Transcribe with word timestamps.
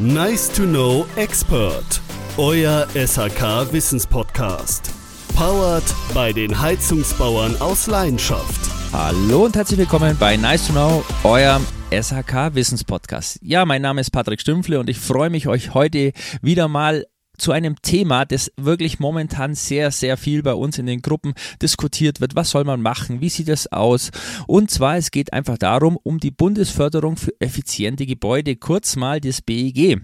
Nice 0.00 0.48
to 0.48 0.64
Know 0.64 1.06
Expert. 1.14 2.00
Euer 2.36 2.84
SHK 2.94 3.72
Wissenspodcast. 3.72 4.90
Powered 5.36 5.84
bei 6.12 6.32
den 6.32 6.60
Heizungsbauern 6.60 7.56
aus 7.60 7.86
Leidenschaft. 7.86 8.60
Hallo 8.92 9.44
und 9.44 9.54
herzlich 9.54 9.78
willkommen 9.78 10.16
bei 10.18 10.36
Nice 10.36 10.66
to 10.66 10.72
Know, 10.72 11.04
eurem 11.22 11.64
SHK 11.92 12.56
Wissenspodcast. 12.56 13.38
Ja, 13.42 13.64
mein 13.64 13.82
Name 13.82 14.00
ist 14.00 14.10
Patrick 14.10 14.40
Stümpfle 14.40 14.80
und 14.80 14.90
ich 14.90 14.98
freue 14.98 15.30
mich, 15.30 15.46
euch 15.46 15.74
heute 15.74 16.12
wieder 16.42 16.66
mal 16.66 17.06
zu 17.36 17.52
einem 17.52 17.80
Thema, 17.82 18.24
das 18.24 18.52
wirklich 18.56 18.98
momentan 18.98 19.54
sehr, 19.54 19.90
sehr 19.90 20.16
viel 20.16 20.42
bei 20.42 20.54
uns 20.54 20.78
in 20.78 20.86
den 20.86 21.02
Gruppen 21.02 21.34
diskutiert 21.60 22.20
wird. 22.20 22.34
Was 22.36 22.50
soll 22.50 22.64
man 22.64 22.80
machen? 22.80 23.20
Wie 23.20 23.28
sieht 23.28 23.48
es 23.48 23.70
aus? 23.72 24.10
Und 24.46 24.70
zwar, 24.70 24.96
es 24.96 25.10
geht 25.10 25.32
einfach 25.32 25.58
darum, 25.58 25.98
um 26.02 26.20
die 26.20 26.30
Bundesförderung 26.30 27.16
für 27.16 27.32
effiziente 27.40 28.06
Gebäude, 28.06 28.56
kurz 28.56 28.96
mal 28.96 29.20
das 29.20 29.42
BEG. 29.42 30.00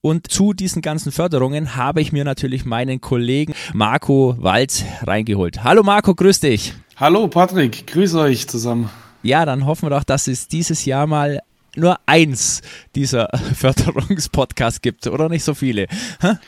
Und 0.00 0.30
zu 0.30 0.52
diesen 0.52 0.82
ganzen 0.82 1.12
Förderungen 1.12 1.76
habe 1.76 2.00
ich 2.00 2.12
mir 2.12 2.24
natürlich 2.24 2.64
meinen 2.64 3.00
Kollegen 3.00 3.54
Marco 3.72 4.36
Walz 4.38 4.84
reingeholt. 5.02 5.64
Hallo 5.64 5.82
Marco, 5.82 6.14
grüß 6.14 6.40
dich. 6.40 6.74
Hallo 6.96 7.28
Patrick, 7.28 7.86
grüß 7.86 8.14
euch 8.14 8.48
zusammen. 8.48 8.90
Ja, 9.24 9.46
dann 9.46 9.64
hoffen 9.64 9.86
wir 9.86 9.90
doch, 9.90 10.04
dass 10.04 10.28
es 10.28 10.48
dieses 10.48 10.84
Jahr 10.84 11.06
mal 11.06 11.40
nur 11.76 11.98
eins 12.06 12.62
dieser 12.94 13.28
Förderungspodcasts 13.54 14.82
gibt 14.82 15.06
oder 15.06 15.28
nicht 15.28 15.44
so 15.44 15.54
viele. 15.54 15.86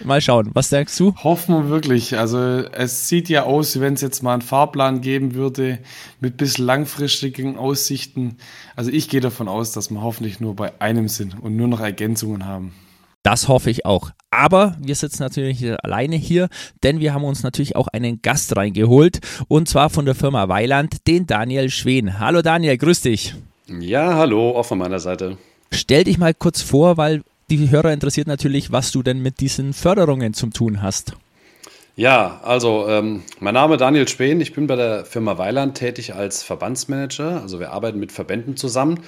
Mal 0.04 0.20
schauen, 0.20 0.50
was 0.54 0.68
denkst 0.68 0.96
du? 0.98 1.14
Hoffen 1.16 1.54
wir 1.54 1.68
wirklich. 1.68 2.18
Also 2.18 2.38
es 2.38 3.08
sieht 3.08 3.28
ja 3.28 3.44
aus, 3.44 3.80
wenn 3.80 3.94
es 3.94 4.00
jetzt 4.00 4.22
mal 4.22 4.34
einen 4.34 4.42
Fahrplan 4.42 5.00
geben 5.00 5.34
würde 5.34 5.78
mit 6.20 6.36
bis 6.36 6.58
langfristigen 6.58 7.56
Aussichten. 7.56 8.36
Also 8.74 8.90
ich 8.90 9.08
gehe 9.08 9.20
davon 9.20 9.48
aus, 9.48 9.72
dass 9.72 9.90
wir 9.90 10.02
hoffentlich 10.02 10.40
nur 10.40 10.56
bei 10.56 10.80
einem 10.80 11.08
sind 11.08 11.40
und 11.40 11.56
nur 11.56 11.68
noch 11.68 11.80
Ergänzungen 11.80 12.46
haben. 12.46 12.72
Das 13.22 13.48
hoffe 13.48 13.70
ich 13.70 13.84
auch. 13.84 14.12
Aber 14.30 14.76
wir 14.80 14.94
sitzen 14.94 15.22
natürlich 15.22 15.64
alleine 15.82 16.14
hier, 16.14 16.48
denn 16.84 17.00
wir 17.00 17.12
haben 17.12 17.24
uns 17.24 17.42
natürlich 17.42 17.74
auch 17.74 17.88
einen 17.88 18.22
Gast 18.22 18.56
reingeholt 18.56 19.18
und 19.48 19.68
zwar 19.68 19.90
von 19.90 20.04
der 20.04 20.14
Firma 20.14 20.48
Weiland, 20.48 21.08
den 21.08 21.26
Daniel 21.26 21.68
Schwen. 21.70 22.20
Hallo 22.20 22.42
Daniel, 22.42 22.76
grüß 22.76 23.00
dich. 23.00 23.34
Ja, 23.68 24.14
hallo, 24.14 24.50
auch 24.56 24.64
von 24.64 24.78
meiner 24.78 25.00
Seite. 25.00 25.38
Stell 25.72 26.04
dich 26.04 26.18
mal 26.18 26.34
kurz 26.34 26.62
vor, 26.62 26.96
weil 26.96 27.22
die 27.50 27.70
Hörer 27.70 27.92
interessiert 27.92 28.28
natürlich, 28.28 28.70
was 28.70 28.92
du 28.92 29.02
denn 29.02 29.20
mit 29.20 29.40
diesen 29.40 29.72
Förderungen 29.72 30.34
zum 30.34 30.52
tun 30.52 30.82
hast. 30.82 31.14
Ja, 31.96 32.40
also 32.44 32.86
ähm, 32.88 33.22
mein 33.40 33.54
Name 33.54 33.74
ist 33.74 33.80
Daniel 33.80 34.06
Spehn, 34.06 34.40
ich 34.40 34.52
bin 34.52 34.66
bei 34.66 34.76
der 34.76 35.04
Firma 35.04 35.38
Weiland 35.38 35.76
tätig 35.76 36.14
als 36.14 36.42
Verbandsmanager. 36.42 37.40
Also 37.40 37.58
wir 37.58 37.72
arbeiten 37.72 37.98
mit 37.98 38.12
Verbänden 38.12 38.56
zusammen 38.56 39.00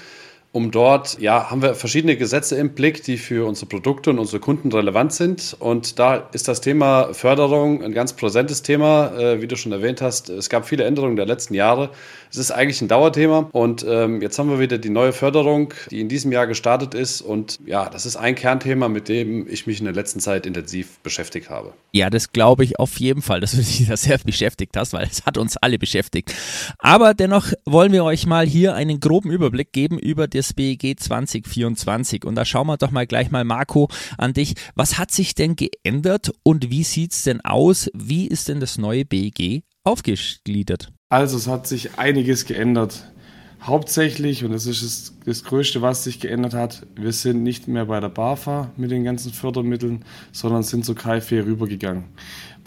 um 0.50 0.70
dort, 0.70 1.20
ja, 1.20 1.50
haben 1.50 1.60
wir 1.60 1.74
verschiedene 1.74 2.16
Gesetze 2.16 2.56
im 2.56 2.70
Blick, 2.70 3.02
die 3.02 3.18
für 3.18 3.46
unsere 3.46 3.66
Produkte 3.66 4.08
und 4.08 4.18
unsere 4.18 4.40
Kunden 4.40 4.72
relevant 4.72 5.12
sind. 5.12 5.54
Und 5.58 5.98
da 5.98 6.28
ist 6.32 6.48
das 6.48 6.62
Thema 6.62 7.12
Förderung 7.12 7.82
ein 7.84 7.92
ganz 7.92 8.14
präsentes 8.14 8.62
Thema, 8.62 9.12
äh, 9.18 9.42
wie 9.42 9.46
du 9.46 9.56
schon 9.56 9.72
erwähnt 9.72 10.00
hast. 10.00 10.30
Es 10.30 10.48
gab 10.48 10.66
viele 10.66 10.84
Änderungen 10.84 11.16
der 11.16 11.26
letzten 11.26 11.52
Jahre. 11.52 11.90
Es 12.30 12.38
ist 12.38 12.50
eigentlich 12.50 12.80
ein 12.80 12.88
Dauerthema. 12.88 13.50
Und 13.52 13.84
ähm, 13.86 14.22
jetzt 14.22 14.38
haben 14.38 14.48
wir 14.48 14.58
wieder 14.58 14.78
die 14.78 14.88
neue 14.88 15.12
Förderung, 15.12 15.74
die 15.90 16.00
in 16.00 16.08
diesem 16.08 16.32
Jahr 16.32 16.46
gestartet 16.46 16.94
ist. 16.94 17.20
Und 17.20 17.58
ja, 17.66 17.90
das 17.90 18.06
ist 18.06 18.16
ein 18.16 18.34
Kernthema, 18.34 18.88
mit 18.88 19.10
dem 19.10 19.46
ich 19.50 19.66
mich 19.66 19.80
in 19.80 19.84
der 19.84 19.94
letzten 19.94 20.20
Zeit 20.20 20.46
intensiv 20.46 20.98
beschäftigt 21.00 21.50
habe. 21.50 21.74
Ja, 21.92 22.08
das 22.08 22.32
glaube 22.32 22.64
ich 22.64 22.78
auf 22.78 22.98
jeden 22.98 23.20
Fall, 23.20 23.40
dass 23.40 23.50
du 23.50 23.58
dich 23.58 23.86
da 23.86 23.98
sehr 23.98 24.16
beschäftigt 24.16 24.78
hast, 24.78 24.94
weil 24.94 25.06
es 25.10 25.26
hat 25.26 25.36
uns 25.36 25.58
alle 25.58 25.78
beschäftigt. 25.78 26.34
Aber 26.78 27.12
dennoch 27.12 27.52
wollen 27.66 27.92
wir 27.92 28.04
euch 28.04 28.24
mal 28.26 28.46
hier 28.46 28.74
einen 28.74 28.98
groben 28.98 29.30
Überblick 29.30 29.72
geben 29.72 29.98
über 29.98 30.26
die 30.26 30.37
des 30.38 30.54
BEG 30.54 30.98
2024. 30.98 32.24
Und 32.24 32.36
da 32.36 32.44
schauen 32.44 32.66
wir 32.66 32.76
doch 32.76 32.90
mal 32.90 33.06
gleich 33.06 33.30
mal, 33.30 33.44
Marco, 33.44 33.88
an 34.16 34.32
dich. 34.32 34.54
Was 34.74 34.98
hat 34.98 35.10
sich 35.10 35.34
denn 35.34 35.56
geändert 35.56 36.32
und 36.42 36.70
wie 36.70 36.84
sieht 36.84 37.12
es 37.12 37.24
denn 37.24 37.40
aus? 37.42 37.90
Wie 37.94 38.26
ist 38.26 38.48
denn 38.48 38.60
das 38.60 38.78
neue 38.78 39.04
BEG 39.04 39.64
aufgegliedert? 39.84 40.92
Also 41.10 41.36
es 41.36 41.46
hat 41.46 41.66
sich 41.66 41.98
einiges 41.98 42.44
geändert. 42.44 43.10
Hauptsächlich, 43.60 44.44
und 44.44 44.52
das 44.52 44.66
ist 44.66 44.82
das, 44.84 45.14
das, 45.24 45.44
Größte, 45.44 45.82
was 45.82 46.04
sich 46.04 46.20
geändert 46.20 46.54
hat, 46.54 46.86
wir 46.94 47.12
sind 47.12 47.42
nicht 47.42 47.66
mehr 47.66 47.86
bei 47.86 47.98
der 47.98 48.08
BAFA 48.08 48.70
mit 48.76 48.92
den 48.92 49.02
ganzen 49.02 49.32
Fördermitteln, 49.32 50.04
sondern 50.30 50.62
sind 50.62 50.84
zur 50.84 50.94
KfW 50.94 51.40
rübergegangen. 51.40 52.04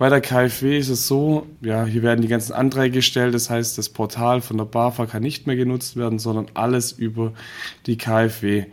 Bei 0.01 0.09
der 0.09 0.19
KfW 0.19 0.79
ist 0.79 0.89
es 0.89 1.07
so, 1.07 1.45
ja, 1.61 1.85
hier 1.85 2.01
werden 2.01 2.23
die 2.23 2.27
ganzen 2.27 2.53
Anträge 2.53 2.89
gestellt, 2.89 3.35
das 3.35 3.51
heißt, 3.51 3.77
das 3.77 3.89
Portal 3.89 4.41
von 4.41 4.57
der 4.57 4.65
BAFA 4.65 5.05
kann 5.05 5.21
nicht 5.21 5.45
mehr 5.45 5.55
genutzt 5.55 5.95
werden, 5.95 6.17
sondern 6.17 6.47
alles 6.55 6.91
über 6.91 7.33
die 7.85 7.97
KfW. 7.97 8.65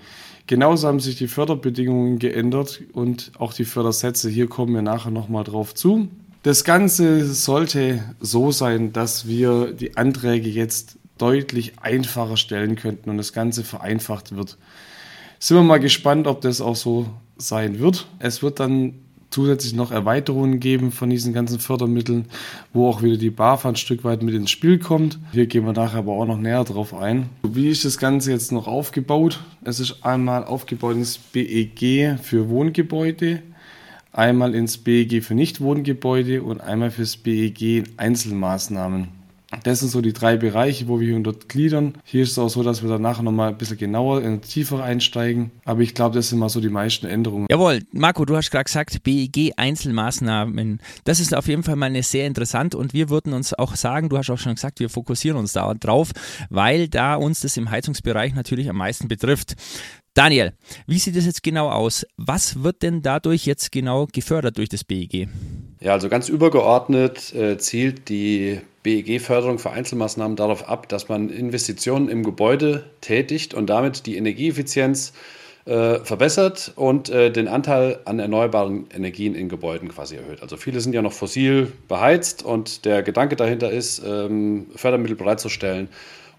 Genauso 0.46 0.88
haben 0.88 1.00
sich 1.00 1.16
die 1.16 1.28
Förderbedingungen 1.28 2.18
geändert 2.18 2.80
und 2.94 3.32
auch 3.38 3.52
die 3.52 3.66
Fördersätze. 3.66 4.30
Hier 4.30 4.48
kommen 4.48 4.72
wir 4.72 4.80
nachher 4.80 5.10
nochmal 5.10 5.44
drauf 5.44 5.74
zu. 5.74 6.08
Das 6.44 6.64
Ganze 6.64 7.26
sollte 7.26 8.02
so 8.20 8.50
sein, 8.50 8.94
dass 8.94 9.28
wir 9.28 9.72
die 9.72 9.98
Anträge 9.98 10.48
jetzt 10.48 10.96
deutlich 11.18 11.74
einfacher 11.82 12.38
stellen 12.38 12.74
könnten 12.74 13.10
und 13.10 13.18
das 13.18 13.34
Ganze 13.34 13.64
vereinfacht 13.64 14.34
wird. 14.34 14.56
Sind 15.40 15.58
wir 15.58 15.62
mal 15.62 15.76
gespannt, 15.76 16.26
ob 16.26 16.40
das 16.40 16.62
auch 16.62 16.76
so 16.76 17.10
sein 17.36 17.80
wird. 17.80 18.06
Es 18.18 18.42
wird 18.42 18.60
dann 18.60 18.94
zusätzlich 19.38 19.72
noch 19.72 19.92
Erweiterungen 19.92 20.58
geben 20.58 20.90
von 20.90 21.10
diesen 21.10 21.32
ganzen 21.32 21.60
Fördermitteln, 21.60 22.24
wo 22.72 22.88
auch 22.88 23.04
wieder 23.04 23.16
die 23.16 23.30
BAFA 23.30 23.68
ein 23.68 23.76
Stück 23.76 24.02
weit 24.02 24.20
mit 24.20 24.34
ins 24.34 24.50
Spiel 24.50 24.80
kommt. 24.80 25.20
Hier 25.30 25.46
gehen 25.46 25.64
wir 25.64 25.72
nachher 25.72 26.00
aber 26.00 26.14
auch 26.14 26.26
noch 26.26 26.38
näher 26.38 26.64
drauf 26.64 26.92
ein. 26.92 27.28
Wie 27.44 27.68
ist 27.68 27.84
das 27.84 27.98
Ganze 27.98 28.32
jetzt 28.32 28.50
noch 28.50 28.66
aufgebaut? 28.66 29.38
Es 29.62 29.78
ist 29.78 30.04
einmal 30.04 30.42
aufgebaut 30.42 30.96
ins 30.96 31.18
BEG 31.18 32.18
für 32.20 32.48
Wohngebäude, 32.48 33.44
einmal 34.10 34.56
ins 34.56 34.76
BEG 34.76 35.22
für 35.22 35.36
Nichtwohngebäude 35.36 36.42
und 36.42 36.60
einmal 36.60 36.90
fürs 36.90 37.16
BEG 37.16 37.84
Einzelmaßnahmen. 37.96 39.06
Das 39.64 39.80
sind 39.80 39.88
so 39.88 40.02
die 40.02 40.12
drei 40.12 40.36
Bereiche, 40.36 40.88
wo 40.88 41.00
wir 41.00 41.08
hier 41.08 41.22
dort 41.22 41.48
gliedern. 41.48 41.94
Hier 42.04 42.22
ist 42.22 42.32
es 42.32 42.38
auch 42.38 42.50
so, 42.50 42.62
dass 42.62 42.82
wir 42.82 42.90
danach 42.90 43.22
nochmal 43.22 43.48
ein 43.48 43.56
bisschen 43.56 43.78
genauer, 43.78 44.22
in 44.22 44.42
tiefer 44.42 44.82
einsteigen. 44.82 45.50
Aber 45.64 45.80
ich 45.80 45.94
glaube, 45.94 46.16
das 46.16 46.28
sind 46.28 46.38
mal 46.38 46.50
so 46.50 46.60
die 46.60 46.68
meisten 46.68 47.06
Änderungen. 47.06 47.46
Jawohl, 47.50 47.80
Marco, 47.92 48.26
du 48.26 48.36
hast 48.36 48.50
gerade 48.50 48.64
gesagt, 48.64 49.02
BEG 49.02 49.52
Einzelmaßnahmen. 49.56 50.80
Das 51.04 51.18
ist 51.18 51.34
auf 51.34 51.48
jeden 51.48 51.62
Fall 51.62 51.76
mal 51.76 51.86
eine 51.86 52.02
sehr 52.02 52.26
interessant 52.26 52.74
und 52.74 52.92
wir 52.92 53.08
würden 53.08 53.32
uns 53.32 53.54
auch 53.54 53.74
sagen, 53.74 54.10
du 54.10 54.18
hast 54.18 54.28
auch 54.28 54.38
schon 54.38 54.54
gesagt, 54.54 54.80
wir 54.80 54.90
fokussieren 54.90 55.38
uns 55.38 55.54
da 55.54 55.72
drauf, 55.72 56.10
weil 56.50 56.88
da 56.88 57.14
uns 57.14 57.40
das 57.40 57.56
im 57.56 57.70
Heizungsbereich 57.70 58.34
natürlich 58.34 58.68
am 58.68 58.76
meisten 58.76 59.08
betrifft. 59.08 59.54
Daniel, 60.12 60.52
wie 60.86 60.98
sieht 60.98 61.16
es 61.16 61.24
jetzt 61.24 61.42
genau 61.42 61.70
aus? 61.70 62.04
Was 62.16 62.62
wird 62.62 62.82
denn 62.82 63.02
dadurch 63.02 63.46
jetzt 63.46 63.72
genau 63.72 64.06
gefördert 64.12 64.58
durch 64.58 64.68
das 64.68 64.84
BEG? 64.84 65.28
Ja, 65.80 65.92
also 65.92 66.08
ganz 66.08 66.28
übergeordnet 66.28 67.32
äh, 67.34 67.56
zielt 67.56 68.08
die 68.08 68.60
BEG-Förderung 68.88 69.58
für 69.58 69.70
Einzelmaßnahmen 69.70 70.34
darauf 70.34 70.66
ab, 70.66 70.88
dass 70.88 71.10
man 71.10 71.28
Investitionen 71.28 72.08
im 72.08 72.24
Gebäude 72.24 72.84
tätigt 73.02 73.52
und 73.52 73.66
damit 73.66 74.06
die 74.06 74.16
Energieeffizienz 74.16 75.12
äh, 75.66 75.98
verbessert 75.98 76.72
und 76.74 77.10
äh, 77.10 77.30
den 77.30 77.48
Anteil 77.48 77.98
an 78.06 78.18
erneuerbaren 78.18 78.86
Energien 78.90 79.34
in 79.34 79.50
Gebäuden 79.50 79.90
quasi 79.90 80.16
erhöht. 80.16 80.40
Also 80.40 80.56
viele 80.56 80.80
sind 80.80 80.94
ja 80.94 81.02
noch 81.02 81.12
fossil 81.12 81.70
beheizt 81.86 82.42
und 82.42 82.86
der 82.86 83.02
Gedanke 83.02 83.36
dahinter 83.36 83.70
ist, 83.70 84.02
ähm, 84.06 84.68
Fördermittel 84.74 85.16
bereitzustellen, 85.16 85.90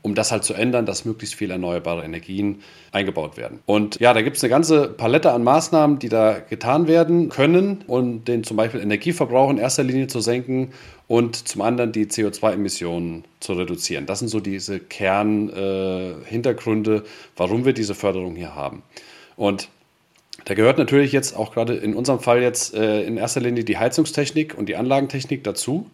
um 0.01 0.15
das 0.15 0.31
halt 0.31 0.45
zu 0.45 0.53
ändern, 0.53 0.85
dass 0.85 1.03
möglichst 1.05 1.35
viele 1.35 1.53
erneuerbare 1.53 2.03
Energien 2.03 2.61
eingebaut 2.91 3.37
werden. 3.37 3.59
Und 3.65 3.97
ja, 3.99 4.13
da 4.13 4.21
gibt 4.21 4.37
es 4.37 4.43
eine 4.43 4.49
ganze 4.49 4.87
Palette 4.87 5.33
an 5.33 5.43
Maßnahmen, 5.43 5.97
die 5.99 6.09
da 6.09 6.39
getan 6.39 6.87
werden 6.87 7.29
können, 7.29 7.83
um 7.87 8.23
den 8.23 8.43
zum 8.43 8.57
Beispiel 8.57 8.81
Energieverbrauch 8.81 9.49
in 9.49 9.57
erster 9.57 9.83
Linie 9.83 10.05
zu 10.07 10.19
senken 10.21 10.69
und 11.07 11.47
zum 11.47 11.61
anderen 11.61 11.91
die 11.91 12.05
CO2-Emissionen 12.05 13.23
zu 13.39 13.53
reduzieren. 13.53 14.05
Das 14.05 14.19
sind 14.19 14.27
so 14.29 14.39
diese 14.39 14.79
Kernhintergründe, 14.79 16.95
äh, 16.95 17.01
warum 17.35 17.65
wir 17.65 17.73
diese 17.73 17.95
Förderung 17.95 18.35
hier 18.35 18.53
haben. 18.55 18.83
Und 19.35 19.69
da 20.45 20.53
gehört 20.53 20.77
natürlich 20.77 21.11
jetzt 21.11 21.35
auch 21.35 21.53
gerade 21.53 21.75
in 21.75 21.93
unserem 21.93 22.19
Fall 22.19 22.41
jetzt 22.41 22.73
äh, 22.73 23.03
in 23.03 23.17
erster 23.17 23.41
Linie 23.41 23.65
die 23.65 23.77
Heizungstechnik 23.77 24.57
und 24.57 24.69
die 24.69 24.77
Anlagentechnik 24.77 25.43
dazu. 25.43 25.89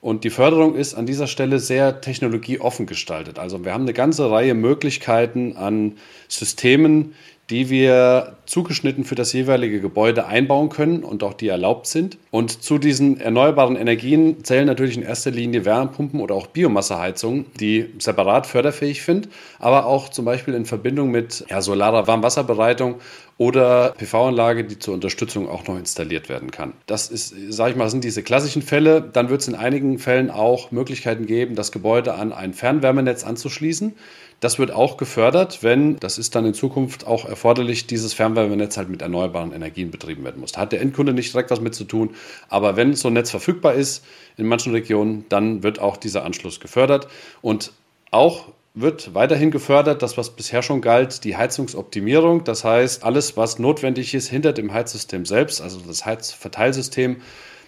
Und 0.00 0.24
die 0.24 0.30
Förderung 0.30 0.74
ist 0.76 0.94
an 0.94 1.04
dieser 1.04 1.26
Stelle 1.26 1.58
sehr 1.58 2.00
technologieoffen 2.00 2.86
gestaltet. 2.86 3.38
Also 3.38 3.64
wir 3.64 3.74
haben 3.74 3.82
eine 3.82 3.92
ganze 3.92 4.30
Reihe 4.30 4.54
Möglichkeiten 4.54 5.56
an 5.56 5.98
Systemen, 6.28 7.14
die 7.50 7.68
wir 7.68 8.36
zugeschnitten 8.46 9.04
für 9.04 9.16
das 9.16 9.32
jeweilige 9.32 9.80
Gebäude 9.80 10.26
einbauen 10.26 10.68
können 10.68 11.02
und 11.02 11.22
auch 11.24 11.34
die 11.34 11.48
erlaubt 11.48 11.86
sind. 11.88 12.16
Und 12.30 12.62
zu 12.62 12.78
diesen 12.78 13.20
erneuerbaren 13.20 13.76
Energien 13.76 14.44
zählen 14.44 14.66
natürlich 14.66 14.96
in 14.96 15.02
erster 15.02 15.32
Linie 15.32 15.64
Wärmepumpen 15.64 16.20
oder 16.20 16.36
auch 16.36 16.46
Biomasseheizungen, 16.46 17.46
die 17.58 17.90
separat 17.98 18.46
förderfähig 18.46 19.02
sind, 19.02 19.28
aber 19.58 19.86
auch 19.86 20.08
zum 20.08 20.24
Beispiel 20.24 20.54
in 20.54 20.64
Verbindung 20.64 21.10
mit 21.10 21.44
ja, 21.50 21.60
solarer 21.60 22.06
Warmwasserbereitung 22.06 22.96
oder 23.36 23.94
PV-Anlage, 23.96 24.64
die 24.64 24.78
zur 24.78 24.92
Unterstützung 24.94 25.48
auch 25.48 25.66
noch 25.66 25.78
installiert 25.78 26.28
werden 26.28 26.50
kann. 26.50 26.74
Das 26.86 27.08
ist, 27.08 27.34
sage 27.48 27.70
ich 27.70 27.76
mal, 27.76 27.88
sind 27.88 28.04
diese 28.04 28.22
klassischen 28.22 28.60
Fälle. 28.60 29.00
Dann 29.00 29.30
wird 29.30 29.40
es 29.40 29.48
in 29.48 29.54
einigen 29.54 29.98
Fällen 29.98 30.30
auch 30.30 30.70
Möglichkeiten 30.72 31.26
geben, 31.26 31.54
das 31.54 31.72
Gebäude 31.72 32.14
an 32.14 32.34
ein 32.34 32.52
Fernwärmenetz 32.52 33.24
anzuschließen. 33.24 33.94
Das 34.40 34.58
wird 34.58 34.72
auch 34.72 34.96
gefördert, 34.96 35.62
wenn, 35.62 35.96
das 36.00 36.16
ist 36.16 36.34
dann 36.34 36.46
in 36.46 36.54
Zukunft 36.54 37.06
auch 37.06 37.26
erforderlich, 37.26 37.86
dieses 37.86 38.14
Fernwärmenetz 38.14 38.78
halt 38.78 38.88
mit 38.88 39.02
erneuerbaren 39.02 39.52
Energien 39.52 39.90
betrieben 39.90 40.24
werden 40.24 40.40
muss. 40.40 40.52
Da 40.52 40.62
hat 40.62 40.72
der 40.72 40.80
Endkunde 40.80 41.12
nicht 41.12 41.34
direkt 41.34 41.50
was 41.50 41.60
mit 41.60 41.74
zu 41.74 41.84
tun, 41.84 42.14
aber 42.48 42.74
wenn 42.76 42.94
so 42.94 43.08
ein 43.08 43.14
Netz 43.14 43.30
verfügbar 43.30 43.74
ist 43.74 44.02
in 44.38 44.46
manchen 44.46 44.72
Regionen, 44.72 45.26
dann 45.28 45.62
wird 45.62 45.78
auch 45.78 45.98
dieser 45.98 46.24
Anschluss 46.24 46.58
gefördert. 46.58 47.06
Und 47.42 47.72
auch 48.10 48.48
wird 48.72 49.14
weiterhin 49.14 49.50
gefördert, 49.50 50.02
das 50.02 50.16
was 50.16 50.30
bisher 50.30 50.62
schon 50.62 50.80
galt, 50.80 51.24
die 51.24 51.36
Heizungsoptimierung. 51.36 52.44
Das 52.44 52.64
heißt, 52.64 53.04
alles, 53.04 53.36
was 53.36 53.58
notwendig 53.58 54.14
ist 54.14 54.28
hinter 54.28 54.52
dem 54.52 54.72
Heizsystem 54.72 55.26
selbst, 55.26 55.60
also 55.60 55.80
das 55.86 56.06
Heizverteilsystem, 56.06 57.20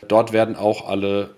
dort 0.08 0.32
werden 0.32 0.56
auch 0.56 0.88
alle 0.88 1.30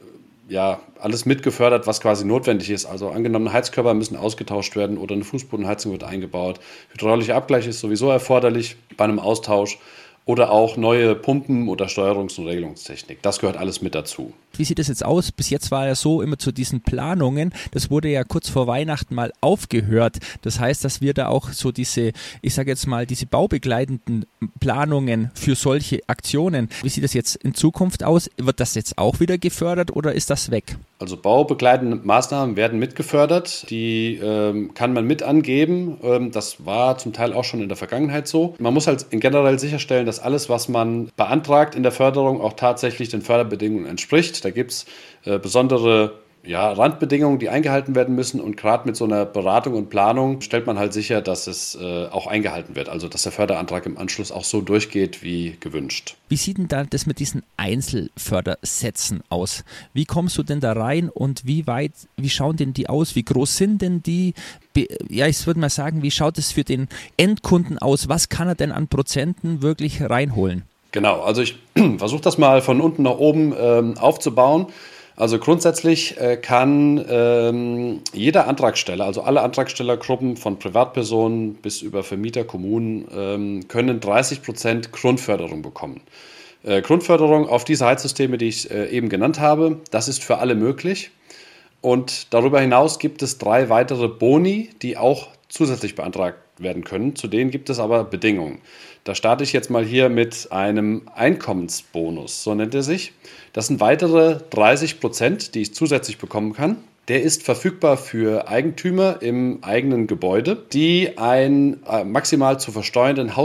ja, 0.49 0.81
alles 1.01 1.27
mitgefördert, 1.27 1.87
was 1.87 2.01
quasi 2.01 2.25
notwendig 2.25 2.71
ist. 2.71 2.87
Also 2.87 3.11
angenommene 3.11 3.53
Heizkörper 3.53 3.95
müssen 3.95 4.17
ausgetauscht 4.17 4.77
werden 4.77 4.99
oder 4.99 5.15
eine 5.15 5.25
Fußbodenheizung 5.25 5.93
wird 5.93 6.05
eingebaut. 6.05 6.61
Hydraulischer 6.91 7.37
Abgleich 7.37 7.67
ist 7.67 7.81
sowieso 7.81 8.11
erforderlich 8.11 8.77
bei 8.97 9.05
einem 9.05 9.19
Austausch 9.19 9.79
oder 10.27 10.51
auch 10.51 10.77
neue 10.77 11.15
Pumpen 11.15 11.69
oder 11.69 11.87
Steuerungs- 11.87 12.39
und 12.39 12.47
Regelungstechnik. 12.47 13.23
Das 13.23 13.39
gehört 13.41 13.57
alles 13.57 13.83
mit 13.83 13.95
dazu. 13.95 14.33
Wie 14.57 14.65
sieht 14.65 14.79
es 14.79 14.89
jetzt 14.89 15.05
aus? 15.05 15.33
Bis 15.33 15.51
jetzt 15.51 15.71
war 15.71 15.87
ja 15.87 15.95
so 15.95 16.23
immer 16.23 16.39
zu 16.39 16.53
diesen 16.53 16.81
Planungen, 16.81 17.53
das 17.73 17.91
wurde 17.91 18.09
ja 18.09 18.25
kurz 18.25 18.49
vor 18.49 18.67
Weihnachten 18.67 19.15
mal 19.15 19.33
aufgehört. 19.41 20.19
Das 20.43 20.61
heißt, 20.61 20.85
dass 20.85 21.01
wir 21.01 21.15
da 21.15 21.29
auch 21.29 21.51
so 21.51 21.73
diese, 21.73 22.13
ich 22.43 22.55
sage 22.55 22.71
jetzt 22.71 22.87
mal, 22.87 23.07
diese 23.07 23.27
baubegleitenden 23.27 24.27
Planungen 24.61 25.31
für 25.35 25.55
solche 25.55 26.01
Aktionen, 26.07 26.69
wie 26.83 26.89
sieht 26.89 27.05
das 27.05 27.15
jetzt 27.15 27.37
in 27.37 27.55
Zukunft 27.55 28.05
aus? 28.05 28.31
Wird 28.37 28.61
das 28.61 28.75
jetzt 28.75 28.99
auch 28.99 29.21
wieder 29.21 29.39
gefördert 29.39 29.95
oder 29.95 30.13
ist 30.13 30.31
das 30.31 30.51
weg? 30.51 30.77
Also 30.99 31.17
baubegleitende 31.17 31.97
Maßnahmen 31.97 32.57
werden 32.57 32.79
mitgefördert. 32.79 33.69
Die 33.69 34.19
ähm, 34.23 34.73
kann 34.75 34.93
man 34.93 35.05
mit 35.05 35.23
angeben. 35.23 35.99
Ähm, 36.03 36.31
das 36.31 36.65
war 36.65 36.99
zum 36.99 37.13
Teil 37.13 37.33
auch 37.33 37.45
schon 37.45 37.61
in 37.61 37.69
der 37.69 37.77
Vergangenheit 37.77 38.29
so. 38.29 38.55
Man 38.59 38.73
muss 38.73 38.87
halt 38.87 39.07
generell 39.11 39.59
sicherstellen, 39.59 40.07
dass 40.07 40.21
alles, 40.21 40.49
was 40.49 40.69
man 40.69 41.11
beantragt 41.17 41.75
in 41.75 41.83
der 41.83 41.93
Förderung, 41.93 42.41
auch 42.41 42.55
tatsächlich 42.55 43.09
den 43.09 43.23
Förderbedingungen 43.23 43.87
entspricht. 43.87 44.44
Da 44.45 44.51
gibt 44.51 44.71
es 44.73 44.87
äh, 45.25 45.39
besondere 45.39 46.19
ja, 46.47 46.73
Randbedingungen, 46.73 47.39
die 47.39 47.49
eingehalten 47.49 47.95
werden 47.95 48.15
müssen. 48.15 48.41
Und 48.41 48.57
gerade 48.57 48.87
mit 48.87 48.97
so 48.97 49.05
einer 49.05 49.25
Beratung 49.25 49.75
und 49.75 49.91
Planung 49.91 50.41
stellt 50.41 50.67
man 50.67 50.79
halt 50.79 50.93
sicher, 50.93 51.21
dass 51.21 51.47
es 51.47 51.75
äh, 51.75 52.07
auch 52.07 52.27
eingehalten 52.27 52.77
wird. 52.77 52.89
Also 52.89 53.09
dass 53.09 53.23
der 53.23 53.33
Förderantrag 53.33 53.87
im 53.87 53.97
Anschluss 53.97 54.31
auch 54.31 54.45
so 54.45 54.61
durchgeht 54.61 55.23
wie 55.23 55.57
gewünscht. 55.61 56.17
Wie 56.29 56.37
sieht 56.37 56.59
denn 56.59 56.69
da 56.69 56.85
das 56.85 57.07
mit 57.07 57.19
diesen 57.19 57.43
Einzelfördersätzen 57.57 59.23
aus? 59.29 59.65
Wie 59.93 60.05
kommst 60.05 60.37
du 60.39 60.43
denn 60.43 60.61
da 60.61 60.73
rein 60.73 61.09
und 61.09 61.47
wie 61.47 61.67
weit, 61.67 61.93
wie 62.17 62.31
schauen 62.31 62.57
denn 62.57 62.75
die 62.75 62.89
aus? 62.89 63.15
Wie 63.15 63.25
groß 63.25 63.57
sind 63.57 63.83
denn 63.83 64.03
die? 64.03 64.35
Ja, 65.09 65.27
ich 65.27 65.47
würde 65.47 65.61
mal 65.61 65.71
sagen, 65.71 66.03
wie 66.03 66.11
schaut 66.11 66.39
es 66.39 66.53
für 66.53 66.65
den 66.65 66.89
Endkunden 67.17 67.79
aus? 67.79 68.09
Was 68.09 68.29
kann 68.29 68.49
er 68.49 68.55
denn 68.55 68.73
an 68.73 68.89
Prozenten 68.89 69.63
wirklich 69.63 70.03
reinholen? 70.03 70.65
Genau, 70.95 71.23
also 71.23 71.43
ich 71.43 71.57
versuche 71.99 72.23
das 72.23 72.39
mal 72.39 72.63
von 72.63 72.81
unten 72.81 73.03
nach 73.03 73.19
oben 73.19 73.53
ähm, 73.59 73.99
aufzubauen. 73.99 74.67
Also 75.17 75.41
grundsätzlich 75.41 76.21
äh, 76.21 76.37
kann 76.37 77.05
ähm, 77.09 78.01
jeder 78.13 78.47
Antragsteller, 78.47 79.05
also 79.05 79.23
alle 79.23 79.43
Antragstellergruppen 79.43 80.37
von 80.37 80.61
Privatpersonen 80.61 81.55
bis 81.55 81.83
über 81.83 82.05
Vermieter, 82.05 82.45
Kommunen, 82.45 83.09
ähm, 83.13 83.67
können 83.67 83.99
30 83.99 84.43
Prozent 84.43 84.93
Grundförderung 84.93 85.63
bekommen. 85.63 86.01
Äh, 86.63 86.81
Grundförderung 86.81 87.49
auf 87.49 87.65
diese 87.65 87.87
Heizsysteme, 87.87 88.39
die 88.39 88.47
ich 88.47 88.71
äh, 88.71 88.89
eben 88.91 89.09
genannt 89.09 89.41
habe, 89.41 89.81
das 89.91 90.07
ist 90.07 90.23
für 90.23 90.39
alle 90.39 90.55
möglich. 90.55 91.11
Und 91.81 92.33
darüber 92.33 92.61
hinaus 92.61 93.01
gibt 93.01 93.21
es 93.23 93.39
drei 93.39 93.69
weitere 93.69 94.07
Boni, 94.07 94.71
die 94.81 94.97
auch 94.97 95.27
zusätzlich 95.49 95.97
beantragt 95.97 96.39
werden 96.59 96.85
können. 96.85 97.17
Zu 97.17 97.29
denen 97.29 97.51
gibt 97.51 97.71
es 97.71 97.79
aber 97.79 98.05
Bedingungen. 98.05 98.61
Da 99.05 99.15
starte 99.15 99.45
ich 99.45 99.53
jetzt 99.53 99.71
mal 99.71 99.85
hier 99.85 100.09
mit 100.09 100.49
einem 100.51 101.03
Einkommensbonus, 101.15 102.43
so 102.43 102.55
nennt 102.55 102.75
er 102.75 102.83
sich. 102.83 103.13
Das 103.53 103.67
sind 103.67 103.81
weitere 103.81 104.39
30 104.51 105.01
Prozent, 105.01 105.55
die 105.55 105.63
ich 105.63 105.75
zusätzlich 105.75 106.19
bekommen 106.19 106.55
kann. 106.55 106.79
Der 107.09 107.23
ist 107.23 107.43
verfügbar 107.43 107.99
für 107.99 108.49
Eigentümer 108.49 109.21
im 109.21 109.59
eigenen 109.61 110.07
Gebäude, 110.07 110.57
die 110.73 111.19
ein 111.19 111.83
äh, 111.87 112.03
maximal 112.03 112.59
zu 112.59 112.73
versteuernden 112.73 113.37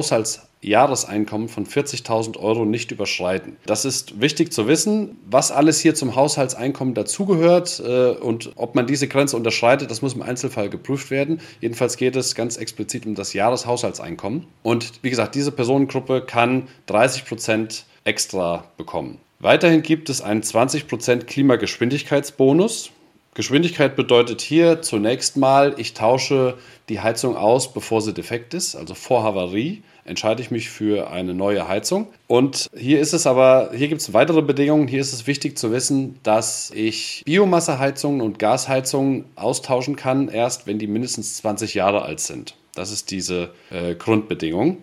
Haushaltsjahreseinkommen 0.61 1.47
von 1.47 1.65
40.000 1.65 2.37
Euro 2.37 2.65
nicht 2.65 2.91
überschreiten. 2.91 3.55
Das 3.65 3.85
ist 3.85 4.19
wichtig 4.19 4.51
zu 4.51 4.67
wissen, 4.67 5.17
was 5.29 5.51
alles 5.51 5.79
hier 5.79 5.95
zum 5.95 6.15
Haushaltseinkommen 6.15 6.93
dazugehört 6.93 7.81
äh, 7.85 8.11
und 8.11 8.51
ob 8.55 8.75
man 8.75 8.85
diese 8.87 9.07
Grenze 9.07 9.37
unterschreitet, 9.37 9.89
das 9.89 10.01
muss 10.01 10.13
im 10.13 10.21
Einzelfall 10.21 10.69
geprüft 10.69 11.11
werden. 11.11 11.39
Jedenfalls 11.61 11.97
geht 11.97 12.15
es 12.15 12.35
ganz 12.35 12.57
explizit 12.57 13.05
um 13.05 13.15
das 13.15 13.33
Jahreshaushaltseinkommen. 13.33 14.45
Und 14.63 14.91
wie 15.01 15.09
gesagt, 15.09 15.35
diese 15.35 15.51
Personengruppe 15.51 16.21
kann 16.21 16.67
30 16.87 17.25
Prozent 17.25 17.85
extra 18.03 18.65
bekommen. 18.77 19.17
Weiterhin 19.39 19.81
gibt 19.81 20.09
es 20.09 20.21
einen 20.21 20.41
20% 20.41 21.23
Klimageschwindigkeitsbonus. 21.23 22.91
Geschwindigkeit 23.35 23.95
bedeutet 23.95 24.41
hier 24.41 24.81
zunächst 24.81 25.37
mal, 25.37 25.75
ich 25.77 25.93
tausche 25.93 26.57
die 26.89 26.99
Heizung 26.99 27.37
aus, 27.37 27.71
bevor 27.71 28.01
sie 28.01 28.13
defekt 28.13 28.53
ist, 28.53 28.75
also 28.75 28.95
vor 28.95 29.23
Havarie 29.23 29.83
entscheide 30.05 30.41
ich 30.41 30.51
mich 30.51 30.69
für 30.69 31.09
eine 31.11 31.33
neue 31.33 31.67
Heizung. 31.67 32.07
Und 32.27 32.69
hier 32.75 32.99
ist 32.99 33.13
es 33.13 33.27
aber, 33.27 33.71
hier 33.73 33.87
gibt 33.87 34.01
es 34.01 34.13
weitere 34.13 34.41
Bedingungen. 34.41 34.87
Hier 34.87 35.01
ist 35.01 35.13
es 35.13 35.27
wichtig 35.27 35.57
zu 35.57 35.71
wissen, 35.71 36.19
dass 36.23 36.71
ich 36.73 37.23
Biomasseheizungen 37.25 38.21
und 38.21 38.39
Gasheizungen 38.39 39.25
austauschen 39.35 39.95
kann, 39.95 40.29
erst 40.29 40.67
wenn 40.67 40.79
die 40.79 40.87
mindestens 40.87 41.37
20 41.37 41.73
Jahre 41.73 42.03
alt 42.03 42.19
sind. 42.19 42.55
Das 42.75 42.91
ist 42.91 43.11
diese 43.11 43.49
äh, 43.71 43.95
Grundbedingung. 43.95 44.77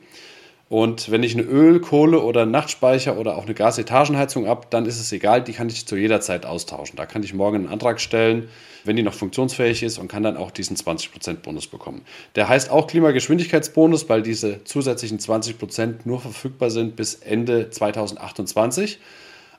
Und 0.69 1.11
wenn 1.11 1.23
ich 1.23 1.35
eine 1.35 1.45
Öl-, 1.45 1.81
Kohle- 1.81 2.23
oder 2.23 2.45
Nachtspeicher 2.45 3.17
oder 3.17 3.37
auch 3.37 3.45
eine 3.45 3.55
Gasetagenheizung 3.55 4.49
habe, 4.49 4.67
dann 4.71 4.87
ist 4.87 4.99
es 4.99 5.13
egal, 5.13 5.43
die 5.43 5.53
kann 5.53 5.69
ich 5.69 5.87
zu 5.87 5.97
jeder 5.97 6.21
Zeit 6.21 6.45
austauschen. 6.45 6.97
Da 6.97 7.07
kann 7.07 7.23
ich 7.23 7.35
morgen 7.35 7.57
einen 7.57 7.69
Antrag 7.69 8.01
stellen, 8.01 8.49
wenn 8.87 8.97
die 8.97 9.03
noch 9.03 9.15
funktionsfähig 9.15 9.83
ist 9.83 9.99
und 9.99 10.09
kann 10.09 10.23
dann 10.23 10.37
auch 10.37 10.51
diesen 10.51 10.77
20% 10.77 11.37
Bonus 11.37 11.67
bekommen. 11.67 12.03
Der 12.35 12.49
heißt 12.49 12.71
auch 12.71 12.87
Klimageschwindigkeitsbonus, 12.87 14.09
weil 14.09 14.23
diese 14.23 14.65
zusätzlichen 14.65 15.19
20% 15.19 16.01
nur 16.05 16.21
verfügbar 16.21 16.71
sind 16.71 16.97
bis 16.97 17.15
Ende 17.15 17.71
2028. 17.71 18.99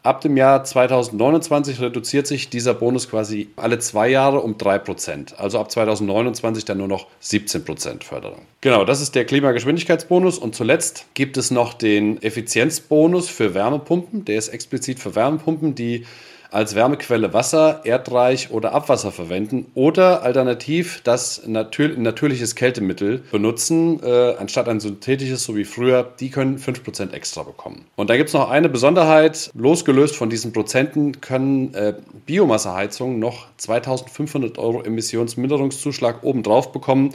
Ab 0.03 0.21
dem 0.21 0.37
Jahr 0.37 0.63
2029 0.63 1.81
reduziert 1.81 2.27
sich 2.27 2.49
dieser 2.49 2.73
Bonus 2.73 3.09
quasi 3.09 3.49
alle 3.57 3.79
zwei 3.79 4.07
Jahre 4.07 4.39
um 4.39 4.55
3%. 4.55 5.35
Also 5.35 5.59
ab 5.59 5.69
2029 5.69 6.63
dann 6.63 6.77
nur 6.77 6.87
noch 6.87 7.07
17% 7.21 8.03
Förderung. 8.03 8.43
Genau, 8.61 8.85
das 8.85 9.01
ist 9.01 9.15
der 9.15 9.25
Klimageschwindigkeitsbonus. 9.25 10.37
Und 10.37 10.55
zuletzt 10.55 11.07
gibt 11.13 11.35
es 11.35 11.51
noch 11.51 11.73
den 11.73 12.21
Effizienzbonus 12.21 13.27
für 13.27 13.53
Wärmepumpen. 13.53 14.23
Der 14.23 14.37
ist 14.37 14.47
explizit 14.47 14.99
für 14.99 15.15
Wärmepumpen, 15.15 15.75
die 15.75 16.05
als 16.51 16.75
Wärmequelle 16.75 17.33
Wasser, 17.33 17.81
Erdreich 17.83 18.51
oder 18.51 18.73
Abwasser 18.73 19.11
verwenden 19.11 19.71
oder 19.73 20.23
alternativ 20.23 21.01
das 21.03 21.45
natür 21.45 21.97
natürliches 21.97 22.55
Kältemittel 22.55 23.23
benutzen, 23.31 24.01
äh, 24.03 24.35
anstatt 24.37 24.67
ein 24.69 24.79
synthetisches, 24.79 25.43
so 25.43 25.55
wie 25.55 25.65
früher. 25.65 26.07
Die 26.19 26.29
können 26.29 26.57
5% 26.57 27.13
extra 27.13 27.43
bekommen. 27.43 27.85
Und 27.95 28.09
da 28.09 28.17
gibt 28.17 28.29
es 28.29 28.33
noch 28.33 28.49
eine 28.49 28.69
Besonderheit. 28.69 29.49
Losgelöst 29.53 30.15
von 30.15 30.29
diesen 30.29 30.53
Prozenten 30.53 31.21
können 31.21 31.73
äh, 31.73 31.93
Biomasseheizungen 32.25 33.19
noch 33.19 33.47
2500 33.57 34.57
Euro 34.57 34.83
Emissionsminderungszuschlag 34.83 36.23
obendrauf 36.23 36.71
bekommen. 36.71 37.13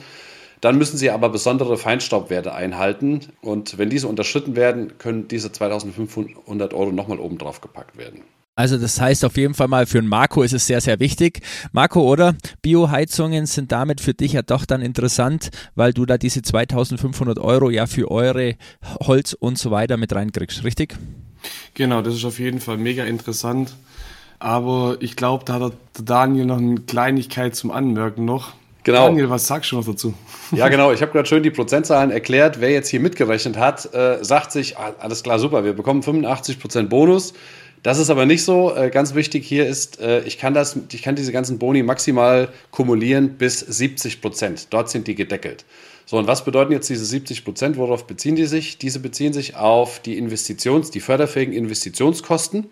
Dann 0.61 0.79
müssen 0.79 0.97
sie 0.97 1.11
aber 1.11 1.29
besondere 1.29 1.77
Feinstaubwerte 1.77 2.55
einhalten. 2.55 3.21
Und 3.41 3.79
wenn 3.79 3.91
diese 3.91 4.07
unterschritten 4.07 4.55
werden, 4.55 4.97
können 4.97 5.27
diese 5.27 5.51
2500 5.51 6.73
Euro 6.73 6.93
nochmal 6.93 7.19
obendrauf 7.19 7.61
gepackt 7.61 7.99
werden. 7.99 8.23
Also 8.55 8.77
das 8.77 9.01
heißt 9.01 9.25
auf 9.25 9.39
jeden 9.39 9.55
Fall 9.55 9.69
mal 9.69 9.87
für 9.87 9.99
einen 9.99 10.09
Marco 10.09 10.43
ist 10.43 10.53
es 10.53 10.67
sehr, 10.67 10.83
sehr 10.83 11.01
wichtig. 11.01 11.41
Marco, 11.73 12.03
oder? 12.03 12.35
Bioheizungen 12.61 13.47
sind 13.47 13.73
damit 13.73 14.03
für 14.03 14.13
dich 14.13 14.35
ja 14.35 14.43
doch 14.43 14.67
dann 14.67 14.83
interessant, 14.83 15.49
weil 15.75 15.95
du 15.95 16.05
da 16.05 16.19
diese 16.19 16.43
2500 16.43 17.39
Euro 17.39 17.71
ja 17.71 17.87
für 17.87 18.11
eure 18.11 18.57
Holz 19.01 19.33
und 19.33 19.57
so 19.57 19.71
weiter 19.71 19.97
mit 19.97 20.15
reinkriegst, 20.15 20.65
richtig? 20.65 20.97
Genau, 21.75 22.03
das 22.03 22.15
ist 22.15 22.27
auf 22.27 22.39
jeden 22.39 22.61
Fall 22.61 22.77
mega 22.77 23.05
interessant. 23.05 23.75
Aber 24.39 24.97
ich 25.01 25.17
glaube, 25.17 25.45
da 25.47 25.55
hat 25.55 25.73
der 25.97 26.05
Daniel 26.05 26.45
noch 26.45 26.59
eine 26.59 26.81
Kleinigkeit 26.81 27.57
zum 27.57 27.71
Anmerken 27.71 28.27
noch. 28.27 28.53
Genau. 28.85 29.07
Daniel, 29.07 29.31
was 29.31 29.47
sagst 29.47 29.73
du 29.73 29.77
noch 29.77 29.87
dazu? 29.87 30.13
Ja, 30.51 30.69
genau. 30.69 30.93
Ich 30.93 31.01
habe 31.01 31.13
gerade 31.13 31.27
schön 31.27 31.43
die 31.43 31.51
Prozentzahlen 31.51 32.11
erklärt. 32.11 32.61
Wer 32.61 32.71
jetzt 32.73 32.89
hier 32.89 33.01
mitgerechnet 33.01 33.57
hat, 33.57 33.95
äh, 33.95 34.23
sagt 34.23 34.53
sich, 34.53 34.77
ah, 34.77 34.93
alles 34.99 35.23
klar, 35.23 35.39
super, 35.39 35.65
wir 35.65 35.73
bekommen 35.73 36.03
85% 36.03 36.89
Bonus. 36.89 37.33
Das 37.83 37.99
ist 37.99 38.11
aber 38.11 38.27
nicht 38.27 38.45
so. 38.45 38.75
Äh, 38.75 38.91
ganz 38.91 39.15
wichtig 39.15 39.47
hier 39.47 39.67
ist, 39.67 40.01
äh, 40.01 40.21
ich 40.23 40.39
kann 40.39 40.55
das, 40.55 40.77
ich 40.93 41.03
kann 41.03 41.17
diese 41.17 41.33
ganzen 41.33 41.59
Boni 41.59 41.83
maximal 41.83 42.49
kumulieren 42.71 43.37
bis 43.39 43.59
70 43.61 44.21
Prozent. 44.21 44.69
Dort 44.71 44.89
sind 44.89 45.09
die 45.09 45.15
gedeckelt. 45.15 45.65
So, 46.07 46.19
und 46.19 46.27
was 46.27 46.45
bedeuten 46.45 46.73
jetzt 46.73 46.89
diese 46.89 47.05
70 47.05 47.45
Prozent? 47.45 47.77
Worauf 47.77 48.07
beziehen 48.07 48.37
die 48.37 48.47
sich? 48.47 48.79
Diese 48.79 49.01
beziehen 49.01 49.33
sich 49.33 49.57
auf 49.57 50.01
die 50.01 50.17
Investitions-, 50.19 50.91
die 50.91 51.01
förderfähigen 51.01 51.55
Investitionskosten. 51.55 52.69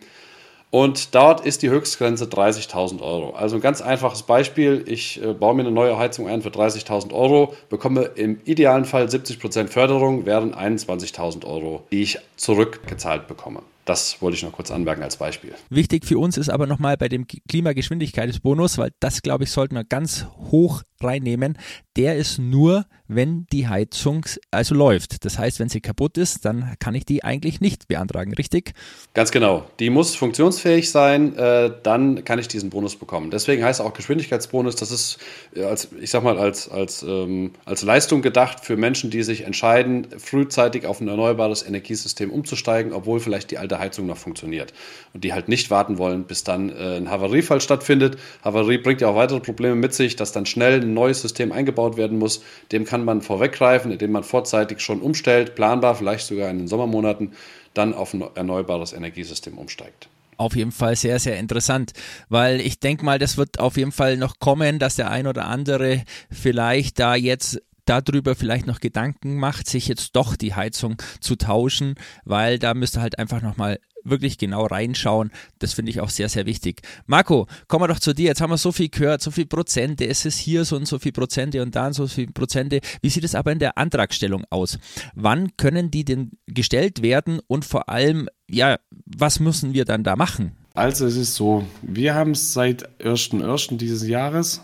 Und 0.71 1.17
dort 1.17 1.45
ist 1.45 1.63
die 1.63 1.71
Höchstgrenze 1.71 2.27
30.000 2.27 3.01
Euro. 3.01 3.31
Also 3.31 3.57
ein 3.57 3.61
ganz 3.61 3.83
einfaches 3.83 4.23
Beispiel. 4.23 4.85
Ich 4.87 5.21
äh, 5.21 5.33
baue 5.33 5.55
mir 5.55 5.63
eine 5.63 5.73
neue 5.73 5.99
Heizung 5.99 6.29
ein 6.29 6.43
für 6.43 6.51
30.000 6.51 7.13
Euro, 7.13 7.55
bekomme 7.69 8.03
im 8.15 8.41
idealen 8.45 8.85
Fall 8.85 9.07
70% 9.07 9.67
Förderung, 9.67 10.27
wären 10.27 10.55
21.000 10.55 11.45
Euro, 11.45 11.83
die 11.91 12.03
ich 12.03 12.19
zurückgezahlt 12.37 13.27
bekomme. 13.27 13.63
Das 13.91 14.23
wollte 14.23 14.37
ich 14.37 14.45
noch 14.45 14.53
kurz 14.53 14.71
anmerken 14.71 15.03
als 15.03 15.17
Beispiel. 15.17 15.53
Wichtig 15.69 16.07
für 16.07 16.17
uns 16.17 16.37
ist 16.37 16.49
aber 16.49 16.69
nochmal 16.69 16.97
bei 16.97 17.09
dem 17.09 17.27
Klimageschwindigkeitsbonus, 17.27 18.79
weil 18.79 18.93
das, 19.01 19.21
glaube 19.21 19.43
ich, 19.43 19.51
sollten 19.51 19.75
wir 19.75 19.83
ganz 19.83 20.27
hoch 20.53 20.85
reinnehmen. 21.03 21.59
Der 21.97 22.17
ist 22.17 22.39
nur, 22.39 22.87
wenn 23.09 23.47
die 23.53 23.67
Heizung 23.67 24.25
also 24.51 24.75
läuft. 24.75 25.25
Das 25.25 25.39
heißt, 25.39 25.59
wenn 25.59 25.69
sie 25.69 25.81
kaputt 25.81 26.17
ist, 26.17 26.45
dann 26.45 26.77
kann 26.79 26.95
ich 26.95 27.05
die 27.05 27.25
eigentlich 27.25 27.61
nicht 27.61 27.89
beantragen, 27.89 28.33
richtig? 28.35 28.73
Ganz 29.15 29.33
genau. 29.33 29.67
Die 29.81 29.91
muss 29.91 30.15
funktionsfähig 30.15 30.91
sein, 30.91 31.37
äh, 31.37 31.73
dann 31.83 32.25
kann 32.25 32.39
ich 32.39 32.47
diesen 32.47 32.71
Bonus 32.71 32.95
bekommen. 32.97 33.31
Deswegen 33.31 33.65
heißt 33.65 33.81
auch 33.81 33.93
Geschwindigkeitsbonus, 33.95 34.77
das 34.77 34.93
ist 34.93 35.19
äh, 35.57 35.65
als, 35.65 35.89
ich 36.01 36.11
sag 36.11 36.23
mal, 36.23 36.39
als, 36.39 36.69
als, 36.69 37.03
ähm, 37.03 37.53
als 37.65 37.83
Leistung 37.83 38.23
gedacht 38.23 38.65
für 38.65 38.77
Menschen, 38.77 39.11
die 39.11 39.25
sich 39.25 39.43
entscheiden, 39.43 40.07
frühzeitig 40.17 40.87
auf 40.87 41.01
ein 41.01 41.09
erneuerbares 41.09 41.67
Energiesystem 41.67 42.31
umzusteigen, 42.31 42.93
obwohl 42.93 43.19
vielleicht 43.19 43.51
die 43.51 43.59
alte 43.59 43.81
Heizung 43.81 44.07
noch 44.07 44.19
funktioniert. 44.19 44.73
Und 45.13 45.25
die 45.25 45.33
halt 45.33 45.49
nicht 45.49 45.71
warten 45.71 45.99
wollen, 45.99 46.25
bis 46.25 46.45
dann 46.45 46.71
äh, 46.71 46.97
ein 46.97 47.11
Havariefall 47.11 47.61
stattfindet. 47.61 48.19
Havarie 48.45 48.79
bringt 48.79 49.01
ja 49.01 49.09
auch 49.09 49.17
weitere 49.17 49.41
Probleme 49.41 49.75
mit 49.75 49.95
sich, 49.95 50.15
dass 50.15 50.31
dann 50.31 50.47
schnell 50.47 50.81
ein 50.91 50.95
neues 50.95 51.23
System 51.23 51.53
eingebaut 51.53 51.97
werden 51.97 52.19
muss. 52.19 52.43
Dem 52.73 52.85
kann 52.85 53.05
man 53.05 53.23
vorweggreifen, 53.23 53.91
indem 53.93 54.13
man 54.13 54.25
vorzeitig 54.25 54.81
schon 54.81 55.01
umstellt, 55.01 55.55
planbar, 55.55 55.95
vielleicht 55.95 56.27
sogar 56.27 56.51
in 56.51 56.59
den 56.59 56.69
Sommermonaten, 56.69 57.33
dann 57.75 57.95
auf 57.95 58.15
ein 58.15 58.25
erneuerbares 58.35 58.93
Energiesystem 58.93 59.59
umsteigt 59.59 60.09
auf 60.37 60.57
jeden 60.57 60.73
Fall 60.73 60.97
sehr, 60.97 61.19
sehr 61.19 61.39
interessant, 61.39 61.93
weil 62.31 62.63
ich 62.63 62.81
denke 62.81 63.05
mal, 63.05 63.19
das 63.19 63.37
wird 63.37 63.61
auf 63.61 63.77
jeden 63.77 63.93
Fall 63.93 64.17
noch 64.17 64.39
kommen, 64.39 64.79
dass 64.79 64.97
der 64.97 65.11
ein 65.11 65.27
oder 65.27 65.45
andere 65.45 66.03
vielleicht 66.31 66.99
da 66.99 67.15
jetzt 67.15 67.61
darüber 67.85 68.35
vielleicht 68.35 68.67
noch 68.67 68.81
Gedanken 68.81 69.37
macht, 69.37 69.67
sich 69.67 69.89
jetzt 69.89 70.17
doch 70.17 70.37
die 70.37 70.55
Heizung 70.55 70.97
zu 71.21 71.37
tauschen, 71.37 71.95
weil 72.25 72.59
da 72.59 72.73
müsste 72.75 73.01
halt 73.01 73.19
einfach 73.19 73.43
nochmal 73.43 73.81
wirklich 74.05 74.39
genau 74.39 74.67
reinschauen. 74.67 75.31
Das 75.59 75.73
finde 75.73 75.91
ich 75.91 76.01
auch 76.01 76.11
sehr, 76.11 76.29
sehr 76.29 76.47
wichtig. 76.47 76.83
Marco, 77.07 77.47
kommen 77.69 77.85
wir 77.85 77.89
doch 77.89 78.01
zu 78.01 78.15
dir. 78.15 78.27
Jetzt 78.27 78.41
haben 78.41 78.51
wir 78.51 78.59
so 78.59 78.73
viel 78.73 78.89
gehört, 78.89 79.23
so 79.23 79.31
viele 79.31 79.47
Prozente. 79.47 80.07
Es 80.07 80.25
ist 80.25 80.39
hier 80.39 80.65
so 80.65 80.77
und 80.77 80.87
so 80.87 80.99
viele 80.99 81.13
Prozente 81.13 81.63
und 81.63 81.75
dann 81.77 81.93
so 81.93 82.07
viele 82.07 82.33
Prozente. 82.33 82.81
Wie 83.03 83.11
sieht 83.11 83.25
es 83.25 83.35
aber 83.35 83.53
in 83.53 83.59
der 83.59 83.79
Antragstellung 83.79 84.45
aus? 84.51 84.79
Wann 85.15 85.57
können 85.57 85.91
die 85.91 86.05
denn 86.05 86.33
gestellt 86.47 87.03
werden 87.03 87.41
und 87.47 87.65
vor 87.65 87.89
allem, 87.89 88.29
ja, 88.49 88.79
was 89.05 89.41
müssen 89.41 89.75
wir 89.75 89.85
dann 89.85 90.05
da 90.05 90.17
machen? 90.17 90.53
Also 90.75 91.07
es 91.07 91.17
ist 91.17 91.35
so, 91.35 91.67
wir 91.83 92.15
haben 92.15 92.31
es 92.33 92.53
seit 92.53 92.89
1.1. 93.01 93.77
dieses 93.77 94.07
Jahres, 94.07 94.63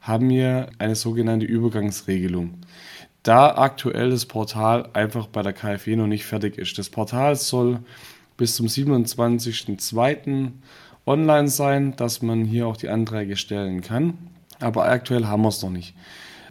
haben 0.00 0.28
wir 0.28 0.68
eine 0.78 0.96
sogenannte 0.96 1.46
Übergangsregelung 1.46 2.58
da 3.24 3.56
aktuell 3.56 4.10
das 4.10 4.26
Portal 4.26 4.90
einfach 4.92 5.26
bei 5.26 5.42
der 5.42 5.54
KfW 5.54 5.96
noch 5.96 6.06
nicht 6.06 6.24
fertig 6.24 6.58
ist. 6.58 6.78
Das 6.78 6.90
Portal 6.90 7.34
soll 7.34 7.80
bis 8.36 8.56
zum 8.56 8.66
27.02. 8.66 10.52
online 11.06 11.48
sein, 11.48 11.96
dass 11.96 12.22
man 12.22 12.44
hier 12.44 12.66
auch 12.66 12.76
die 12.76 12.88
Anträge 12.88 13.36
stellen 13.36 13.80
kann. 13.80 14.18
Aber 14.60 14.86
aktuell 14.86 15.26
haben 15.26 15.42
wir 15.42 15.48
es 15.48 15.62
noch 15.62 15.70
nicht. 15.70 15.94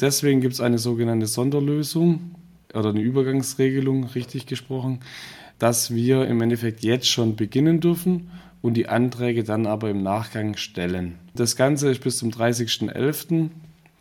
Deswegen 0.02 0.42
gibt 0.42 0.54
es 0.54 0.62
eine 0.62 0.78
sogenannte 0.78 1.28
Sonderlösung 1.28 2.36
oder 2.74 2.90
eine 2.90 3.02
Übergangsregelung, 3.02 4.06
richtig 4.06 4.46
gesprochen, 4.46 5.00
dass 5.60 5.94
wir 5.94 6.28
im 6.28 6.42
Endeffekt 6.42 6.84
jetzt 6.84 7.08
schon 7.08 7.36
beginnen 7.36 7.80
dürfen 7.80 8.30
und 8.62 8.76
die 8.76 8.88
Anträge 8.88 9.44
dann 9.44 9.68
aber 9.68 9.90
im 9.90 10.04
Nachgang 10.04 10.58
stellen. 10.58 11.20
Das 11.36 11.56
Ganze 11.56 11.90
ist 11.90 12.02
bis 12.02 12.18
zum 12.18 12.32
30.11. 12.32 13.50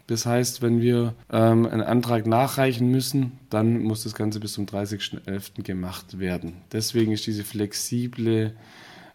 Das 0.06 0.26
heißt, 0.26 0.62
wenn 0.62 0.80
wir 0.80 1.14
ähm, 1.30 1.66
einen 1.66 1.82
Antrag 1.82 2.26
nachreichen 2.26 2.90
müssen, 2.90 3.38
dann 3.50 3.82
muss 3.82 4.04
das 4.04 4.14
Ganze 4.14 4.40
bis 4.40 4.54
zum 4.54 4.66
30.11. 4.66 5.62
gemacht 5.62 6.18
werden. 6.18 6.54
Deswegen 6.72 7.12
ist 7.12 7.26
diese 7.26 7.44
flexible 7.44 8.54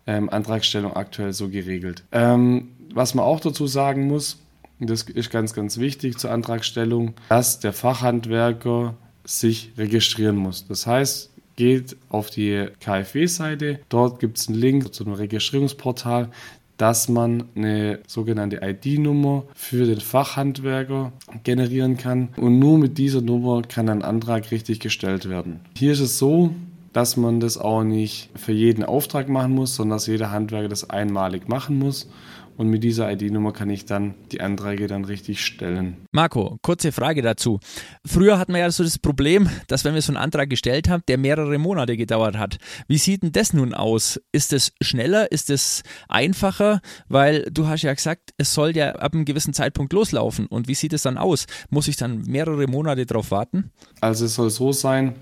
ähm, 0.06 0.30
Antragstellung 0.30 0.94
aktuell 0.94 1.34
so 1.34 1.50
geregelt. 1.50 2.04
Ähm, 2.12 2.70
was 2.94 3.14
man 3.14 3.26
auch 3.26 3.40
dazu 3.40 3.68
sagen 3.68 4.08
muss, 4.08 4.38
das 4.80 5.04
ist 5.04 5.32
ganz, 5.32 5.54
ganz 5.54 5.78
wichtig 5.78 6.18
zur 6.18 6.32
Antragstellung, 6.32 7.14
dass 7.30 7.60
der 7.60 7.74
Fachhandwerker 7.74 8.96
sich 9.26 9.72
registrieren 9.78 10.38
muss. 10.38 10.68
Das 10.68 10.88
heißt, 10.88 11.32
geht 11.56 11.98
auf 12.10 12.30
die 12.30 12.68
KfW-Seite. 12.80 13.80
Dort 13.90 14.20
gibt 14.20 14.38
es 14.38 14.48
einen 14.48 14.58
Link 14.58 14.94
zu 14.94 15.04
einem 15.04 15.14
Registrierungsportal 15.14 16.30
dass 16.78 17.10
man 17.10 17.46
eine 17.56 18.00
sogenannte 18.08 18.62
ID-Nummer 18.62 19.44
für 19.56 19.86
den 19.86 20.00
Fachhandwerker 20.00 21.12
generieren 21.44 21.98
kann. 21.98 22.30
Und 22.38 22.60
nur 22.60 22.78
mit 22.78 22.98
dieser 22.98 23.22
Nummer 23.22 23.62
kann 23.64 23.90
ein 23.90 24.04
Antrag 24.04 24.52
richtig 24.52 24.80
gestellt 24.80 25.28
werden. 25.30 25.60
Hier 25.76 25.92
ist 25.92 26.00
es 26.00 26.18
so, 26.18 26.54
dass 26.94 27.18
man 27.18 27.40
das 27.40 27.58
auch 27.58 27.84
nicht 27.84 28.30
für 28.36 28.54
jeden 28.54 28.84
Auftrag 28.84 29.30
machen 29.30 29.54
muss, 29.54 29.76
sondern 29.76 29.98
dass 29.98 30.08
jeder 30.08 30.32
Handwerker 30.32 30.70
das 30.70 30.90
einmalig 30.90 31.48
machen 31.48 31.78
muss. 31.78 32.10
Und 32.58 32.70
mit 32.70 32.84
dieser 32.84 33.12
ID-Nummer 33.12 33.54
kann 33.54 33.70
ich 33.70 33.86
dann 33.86 34.16
die 34.32 34.42
Anträge 34.42 34.88
dann 34.88 35.06
richtig 35.06 35.46
stellen. 35.46 35.98
Marco, 36.12 36.58
kurze 36.64 36.92
Frage 36.92 37.22
dazu. 37.22 37.60
Früher 38.04 38.40
hatten 38.40 38.54
wir 38.54 38.60
ja 38.60 38.72
so 38.72 38.84
das 38.84 38.98
Problem, 38.98 39.48
dass 39.68 39.86
wenn 39.86 39.94
wir 39.94 40.02
so 40.02 40.12
einen 40.12 40.18
Antrag 40.18 40.50
gestellt 40.50 40.90
haben, 40.90 41.04
der 41.08 41.20
mehrere 41.20 41.60
Monate 41.60 41.96
gedauert 41.96 42.36
hat. 42.36 42.58
Wie 42.88 42.98
sieht 42.98 43.22
denn 43.22 43.32
das 43.32 43.54
nun 43.54 43.76
aus? 43.76 44.20
Ist 44.32 44.54
es 44.54 44.74
schneller? 44.82 45.32
Ist 45.32 45.52
es 45.52 45.84
einfacher? 46.10 46.82
Weil 47.08 47.44
du 47.52 47.68
hast 47.68 47.84
ja 47.84 47.94
gesagt, 47.94 48.32
es 48.38 48.56
soll 48.56 48.76
ja 48.76 48.94
ab 48.96 49.14
einem 49.14 49.26
gewissen 49.26 49.54
Zeitpunkt 49.54 49.94
loslaufen. 49.94 50.48
Und 50.48 50.68
wie 50.68 50.76
sieht 50.76 50.94
es 50.94 51.04
dann 51.04 51.20
aus? 51.20 51.46
Muss 51.70 51.88
ich 51.88 51.96
dann 51.96 52.24
mehrere 52.24 52.66
Monate 52.66 53.06
darauf 53.06 53.30
warten? 53.30 53.72
Also 54.02 54.26
es 54.26 54.34
soll 54.34 54.50
so 54.50 54.72
sein, 54.72 55.14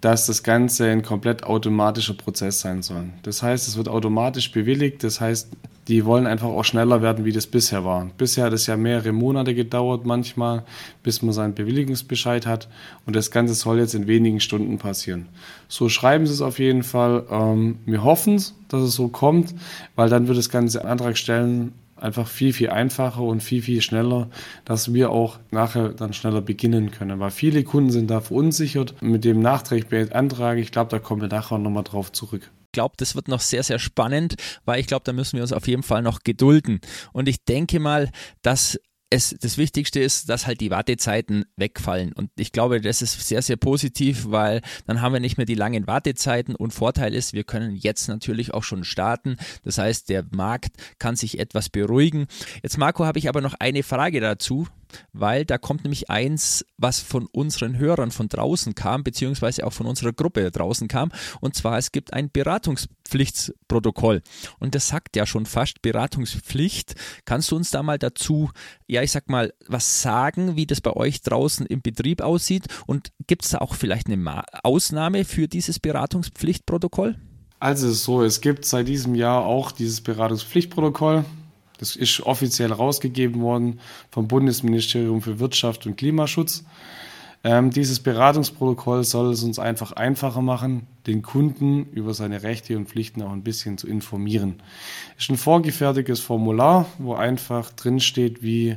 dass 0.00 0.26
das 0.26 0.42
Ganze 0.42 0.90
ein 0.90 1.02
komplett 1.02 1.44
automatischer 1.44 2.14
Prozess 2.14 2.60
sein 2.60 2.82
soll. 2.82 3.10
Das 3.22 3.40
heißt, 3.42 3.68
es 3.68 3.76
wird 3.76 3.88
automatisch 3.88 4.50
bewilligt. 4.50 5.04
Das 5.04 5.20
heißt, 5.20 5.48
die 5.88 6.04
wollen 6.04 6.26
einfach 6.26 6.48
auch 6.48 6.64
schneller 6.64 7.02
werden, 7.02 7.24
wie 7.24 7.32
das 7.32 7.46
bisher 7.46 7.84
war. 7.84 8.08
Bisher 8.16 8.44
hat 8.44 8.52
es 8.52 8.66
ja 8.66 8.76
mehrere 8.76 9.12
Monate 9.12 9.54
gedauert 9.54 10.06
manchmal, 10.06 10.64
bis 11.02 11.22
man 11.22 11.32
seinen 11.32 11.54
Bewilligungsbescheid 11.54 12.46
hat. 12.46 12.68
Und 13.04 13.16
das 13.16 13.30
Ganze 13.30 13.54
soll 13.54 13.78
jetzt 13.78 13.94
in 13.94 14.06
wenigen 14.06 14.40
Stunden 14.40 14.78
passieren. 14.78 15.28
So 15.68 15.88
schreiben 15.88 16.26
sie 16.26 16.34
es 16.34 16.40
auf 16.40 16.58
jeden 16.58 16.84
Fall. 16.84 17.24
Ähm, 17.30 17.78
wir 17.84 18.04
hoffen 18.04 18.36
es, 18.36 18.54
dass 18.68 18.82
es 18.82 18.94
so 18.94 19.08
kommt, 19.08 19.54
weil 19.96 20.08
dann 20.08 20.28
wird 20.28 20.38
das 20.38 20.50
ganze 20.50 20.84
Antrag 20.84 21.18
stellen 21.18 21.72
einfach 21.96 22.26
viel, 22.26 22.52
viel 22.52 22.70
einfacher 22.70 23.22
und 23.22 23.42
viel, 23.42 23.62
viel 23.62 23.80
schneller, 23.80 24.28
dass 24.64 24.92
wir 24.92 25.10
auch 25.10 25.38
nachher 25.50 25.90
dann 25.90 26.12
schneller 26.12 26.40
beginnen 26.40 26.90
können. 26.90 27.20
Weil 27.20 27.30
viele 27.30 27.62
Kunden 27.64 27.90
sind 27.90 28.10
da 28.10 28.20
verunsichert 28.20 28.94
mit 29.00 29.24
dem 29.24 29.40
nachträglichen 29.40 30.12
Antrag. 30.12 30.58
Ich 30.58 30.72
glaube, 30.72 30.90
da 30.90 30.98
kommen 30.98 31.20
wir 31.22 31.28
nachher 31.28 31.58
nochmal 31.58 31.84
drauf 31.84 32.12
zurück 32.12 32.50
glaube, 32.72 32.94
das 32.96 33.14
wird 33.14 33.28
noch 33.28 33.40
sehr, 33.40 33.62
sehr 33.62 33.78
spannend, 33.78 34.36
weil 34.64 34.80
ich 34.80 34.86
glaube, 34.86 35.04
da 35.04 35.12
müssen 35.12 35.36
wir 35.36 35.42
uns 35.42 35.52
auf 35.52 35.68
jeden 35.68 35.82
Fall 35.82 36.02
noch 36.02 36.20
gedulden. 36.20 36.80
Und 37.12 37.28
ich 37.28 37.44
denke 37.44 37.78
mal, 37.80 38.10
dass 38.42 38.78
es, 39.12 39.36
das 39.40 39.58
Wichtigste 39.58 40.00
ist, 40.00 40.28
dass 40.30 40.46
halt 40.46 40.60
die 40.60 40.70
Wartezeiten 40.70 41.44
wegfallen. 41.56 42.12
Und 42.12 42.30
ich 42.36 42.50
glaube, 42.50 42.80
das 42.80 43.02
ist 43.02 43.28
sehr, 43.28 43.42
sehr 43.42 43.56
positiv, 43.56 44.24
weil 44.28 44.62
dann 44.86 45.02
haben 45.02 45.12
wir 45.12 45.20
nicht 45.20 45.36
mehr 45.36 45.46
die 45.46 45.54
langen 45.54 45.86
Wartezeiten. 45.86 46.56
Und 46.56 46.72
Vorteil 46.72 47.14
ist, 47.14 47.34
wir 47.34 47.44
können 47.44 47.76
jetzt 47.76 48.08
natürlich 48.08 48.54
auch 48.54 48.64
schon 48.64 48.84
starten. 48.84 49.36
Das 49.64 49.78
heißt, 49.78 50.08
der 50.08 50.24
Markt 50.30 50.76
kann 50.98 51.16
sich 51.16 51.38
etwas 51.38 51.68
beruhigen. 51.68 52.26
Jetzt, 52.62 52.78
Marco, 52.78 53.04
habe 53.04 53.18
ich 53.18 53.28
aber 53.28 53.42
noch 53.42 53.54
eine 53.54 53.82
Frage 53.82 54.20
dazu 54.20 54.66
weil 55.12 55.44
da 55.44 55.58
kommt 55.58 55.84
nämlich 55.84 56.10
eins, 56.10 56.64
was 56.76 57.00
von 57.00 57.26
unseren 57.26 57.78
Hörern 57.78 58.10
von 58.10 58.28
draußen 58.28 58.74
kam, 58.74 59.04
beziehungsweise 59.04 59.66
auch 59.66 59.72
von 59.72 59.86
unserer 59.86 60.12
Gruppe 60.12 60.50
draußen 60.50 60.88
kam, 60.88 61.12
und 61.40 61.54
zwar 61.54 61.78
es 61.78 61.92
gibt 61.92 62.12
ein 62.12 62.30
Beratungspflichtprotokoll. 62.30 64.22
Und 64.58 64.74
das 64.74 64.88
sagt 64.88 65.16
ja 65.16 65.26
schon 65.26 65.46
fast 65.46 65.82
Beratungspflicht. 65.82 66.94
Kannst 67.24 67.50
du 67.50 67.56
uns 67.56 67.70
da 67.70 67.82
mal 67.82 67.98
dazu, 67.98 68.50
ja, 68.86 69.02
ich 69.02 69.12
sag 69.12 69.28
mal, 69.28 69.52
was 69.66 70.02
sagen, 70.02 70.56
wie 70.56 70.66
das 70.66 70.80
bei 70.80 70.92
euch 70.92 71.22
draußen 71.22 71.66
im 71.66 71.82
Betrieb 71.82 72.20
aussieht? 72.20 72.66
Und 72.86 73.12
gibt 73.26 73.44
es 73.44 73.50
da 73.50 73.58
auch 73.58 73.74
vielleicht 73.74 74.08
eine 74.08 74.44
Ausnahme 74.62 75.24
für 75.24 75.48
dieses 75.48 75.78
Beratungspflichtprotokoll? 75.78 77.16
Also 77.58 77.92
so, 77.92 78.22
es 78.22 78.40
gibt 78.40 78.64
seit 78.64 78.88
diesem 78.88 79.14
Jahr 79.14 79.44
auch 79.44 79.70
dieses 79.70 80.00
Beratungspflichtprotokoll. 80.00 81.24
Das 81.82 81.96
ist 81.96 82.20
offiziell 82.20 82.70
rausgegeben 82.70 83.42
worden 83.42 83.80
vom 84.12 84.28
Bundesministerium 84.28 85.20
für 85.20 85.40
Wirtschaft 85.40 85.84
und 85.84 85.96
Klimaschutz. 85.96 86.62
Ähm, 87.42 87.72
dieses 87.72 87.98
Beratungsprotokoll 87.98 89.02
soll 89.02 89.32
es 89.32 89.42
uns 89.42 89.58
einfach 89.58 89.90
einfacher 89.90 90.42
machen, 90.42 90.86
den 91.08 91.22
Kunden 91.22 91.86
über 91.86 92.14
seine 92.14 92.44
Rechte 92.44 92.76
und 92.76 92.88
Pflichten 92.88 93.20
auch 93.20 93.32
ein 93.32 93.42
bisschen 93.42 93.78
zu 93.78 93.88
informieren. 93.88 94.62
Es 95.16 95.24
ist 95.24 95.30
ein 95.30 95.36
vorgefertigtes 95.38 96.20
Formular, 96.20 96.86
wo 96.98 97.14
einfach 97.14 97.72
drinsteht, 97.72 98.44
wie 98.44 98.76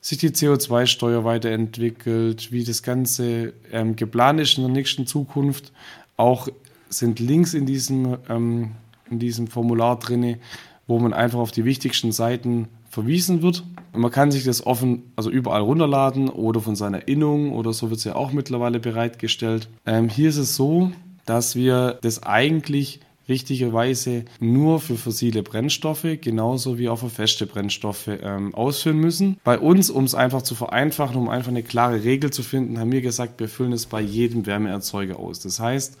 sich 0.00 0.16
die 0.16 0.30
CO2-Steuer 0.30 1.22
weiterentwickelt, 1.24 2.50
wie 2.50 2.64
das 2.64 2.82
Ganze 2.82 3.52
ähm, 3.70 3.94
geplant 3.94 4.40
ist 4.40 4.56
in 4.56 4.64
der 4.64 4.72
nächsten 4.72 5.06
Zukunft. 5.06 5.70
Auch 6.16 6.48
sind 6.88 7.20
Links 7.20 7.52
in 7.52 7.66
diesem 7.66 8.16
ähm, 8.30 8.70
in 9.10 9.18
diesem 9.18 9.48
Formular 9.48 9.98
drin, 9.98 10.38
wo 10.86 10.98
man 10.98 11.12
einfach 11.12 11.38
auf 11.38 11.50
die 11.50 11.64
wichtigsten 11.64 12.12
Seiten 12.12 12.68
verwiesen 12.88 13.42
wird. 13.42 13.64
Und 13.92 14.00
man 14.00 14.10
kann 14.10 14.30
sich 14.30 14.44
das 14.44 14.66
offen, 14.66 15.12
also 15.16 15.30
überall 15.30 15.62
runterladen 15.62 16.28
oder 16.28 16.60
von 16.60 16.76
seiner 16.76 17.08
Innung 17.08 17.52
oder 17.52 17.72
so 17.72 17.90
wird 17.90 17.98
es 17.98 18.04
ja 18.04 18.14
auch 18.14 18.32
mittlerweile 18.32 18.78
bereitgestellt. 18.78 19.68
Ähm, 19.84 20.08
hier 20.08 20.28
ist 20.28 20.36
es 20.36 20.54
so, 20.54 20.92
dass 21.24 21.56
wir 21.56 21.98
das 22.02 22.22
eigentlich 22.22 23.00
richtigerweise 23.28 24.24
nur 24.38 24.80
für 24.80 24.96
fossile 24.96 25.42
Brennstoffe, 25.42 26.06
genauso 26.20 26.78
wie 26.78 26.88
auch 26.88 27.00
für 27.00 27.10
feste 27.10 27.46
Brennstoffe 27.46 28.08
ähm, 28.08 28.54
ausfüllen 28.54 28.98
müssen. 28.98 29.36
Bei 29.42 29.58
uns, 29.58 29.90
um 29.90 30.04
es 30.04 30.14
einfach 30.14 30.42
zu 30.42 30.54
vereinfachen, 30.54 31.16
um 31.16 31.28
einfach 31.28 31.50
eine 31.50 31.62
klare 31.62 32.04
Regel 32.04 32.30
zu 32.30 32.42
finden, 32.42 32.78
haben 32.78 32.92
wir 32.92 33.02
gesagt, 33.02 33.40
wir 33.40 33.48
füllen 33.48 33.72
es 33.72 33.86
bei 33.86 34.00
jedem 34.00 34.46
Wärmeerzeuger 34.46 35.18
aus. 35.18 35.40
Das 35.40 35.58
heißt, 35.58 35.98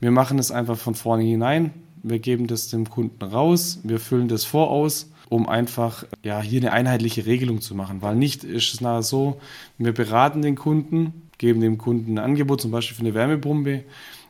wir 0.00 0.10
machen 0.10 0.38
es 0.38 0.50
einfach 0.50 0.76
von 0.76 0.94
vorne 0.94 1.24
hinein, 1.24 1.72
wir 2.04 2.20
geben 2.20 2.46
das 2.46 2.68
dem 2.68 2.88
Kunden 2.88 3.24
raus, 3.24 3.80
wir 3.82 3.98
füllen 3.98 4.28
das 4.28 4.44
voraus 4.44 5.10
um 5.28 5.48
einfach 5.48 6.04
ja, 6.22 6.40
hier 6.40 6.60
eine 6.60 6.72
einheitliche 6.72 7.26
Regelung 7.26 7.60
zu 7.60 7.74
machen. 7.74 8.02
Weil 8.02 8.16
nicht 8.16 8.44
ist 8.44 8.74
es 8.74 8.80
nachher 8.80 9.02
so, 9.02 9.40
wir 9.78 9.92
beraten 9.92 10.42
den 10.42 10.54
Kunden, 10.54 11.28
geben 11.38 11.60
dem 11.60 11.78
Kunden 11.78 12.18
ein 12.18 12.24
Angebot, 12.24 12.60
zum 12.60 12.70
Beispiel 12.70 12.96
für 12.96 13.02
eine 13.02 13.14
Wärmepumpe, 13.14 13.84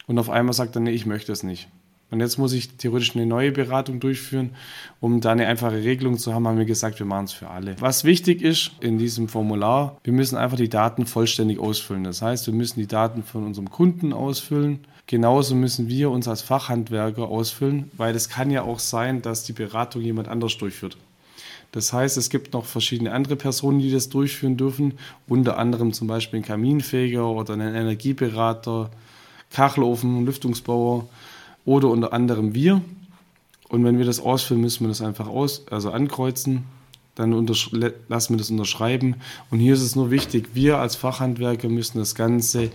und 0.07 0.19
auf 0.19 0.31
einmal 0.31 0.53
sagt 0.53 0.77
er, 0.77 0.81
nee, 0.81 0.91
ich 0.91 1.07
möchte 1.07 1.33
es 1.33 1.43
nicht. 1.43 1.69
Und 2.11 2.21
jetzt 2.21 2.39
muss 2.39 2.53
ich 2.53 2.77
theoretisch 2.77 3.17
eine 3.17 3.27
neue 3.27 3.51
Beratung 3.51 3.99
durchführen, 3.99 4.51
um 5.01 5.21
da 5.21 5.33
eine 5.33 5.47
einfache 5.47 5.83
Regelung 5.83 6.19
zu 6.19 6.35
haben, 6.35 6.47
haben 6.47 6.59
wir 6.59 6.67
gesagt, 6.67 6.99
wir 6.99 7.07
machen 7.07 7.25
es 7.25 7.33
für 7.33 7.49
alle. 7.49 7.75
Was 7.81 8.05
wichtig 8.05 8.43
ist 8.43 8.73
in 8.81 8.99
diesem 8.99 9.29
Formular, 9.29 9.99
wir 10.05 10.13
müssen 10.13 10.37
einfach 10.37 10.59
die 10.59 10.69
Daten 10.69 11.07
vollständig 11.07 11.59
ausfüllen. 11.59 12.05
Das 12.05 12.23
heißt, 12.23 12.47
wir 12.47 12.55
müssen 12.55 12.79
die 12.79 12.87
Daten 12.87 13.23
von 13.23 13.45
unserem 13.45 13.71
Kunden 13.71 14.13
ausfüllen. 14.13 14.81
Genauso 15.07 15.55
müssen 15.55 15.89
wir 15.89 16.11
uns 16.11 16.29
als 16.29 16.41
Fachhandwerker 16.41 17.29
ausfüllen, 17.29 17.91
weil 17.97 18.15
es 18.15 18.29
kann 18.31 18.51
ja 18.51 18.63
auch 18.63 18.79
sein, 18.79 19.21
dass 19.21 19.45
die 19.45 19.53
Beratung 19.53 20.01
jemand 20.01 20.29
anders 20.29 20.57
durchführt. 20.57 20.97
Das 21.73 21.93
heißt, 21.93 22.17
es 22.17 22.31
gibt 22.31 22.53
noch 22.53 22.65
verschiedene 22.65 23.13
andere 23.13 23.37
Personen, 23.37 23.81
die 23.81 23.91
das 23.91 24.09
durchführen 24.09 24.57
dürfen, 24.57 24.95
unter 25.27 25.59
anderem 25.59 25.93
zum 25.93 26.07
Beispiel 26.07 26.41
ein 26.41 26.45
Kaminfeger 26.45 27.29
oder 27.29 27.55
einen 27.55 27.75
Energieberater, 27.75 28.91
Kachelofen, 29.51 30.25
Lüftungsbauer 30.25 31.09
oder 31.65 31.89
unter 31.89 32.13
anderem 32.13 32.55
wir. 32.55 32.81
Und 33.69 33.85
wenn 33.85 33.99
wir 33.99 34.05
das 34.05 34.21
ausfüllen, 34.21 34.61
müssen 34.63 34.85
wir 34.85 34.89
das 34.89 35.03
einfach 35.03 35.27
aus, 35.27 35.67
also 35.69 35.91
ankreuzen, 35.91 36.65
dann 37.15 37.33
lassen 38.09 38.35
wir 38.35 38.39
das 38.39 38.51
unterschreiben. 38.51 39.17
Und 39.51 39.59
hier 39.59 39.75
ist 39.75 39.83
es 39.83 39.97
nur 39.97 40.11
wichtig, 40.11 40.51
wir 40.55 40.79
als 40.79 40.97
Fachhandwerker 40.97 41.69
müssen 41.69 41.99
das 41.99 42.15
Ganze 42.15 42.71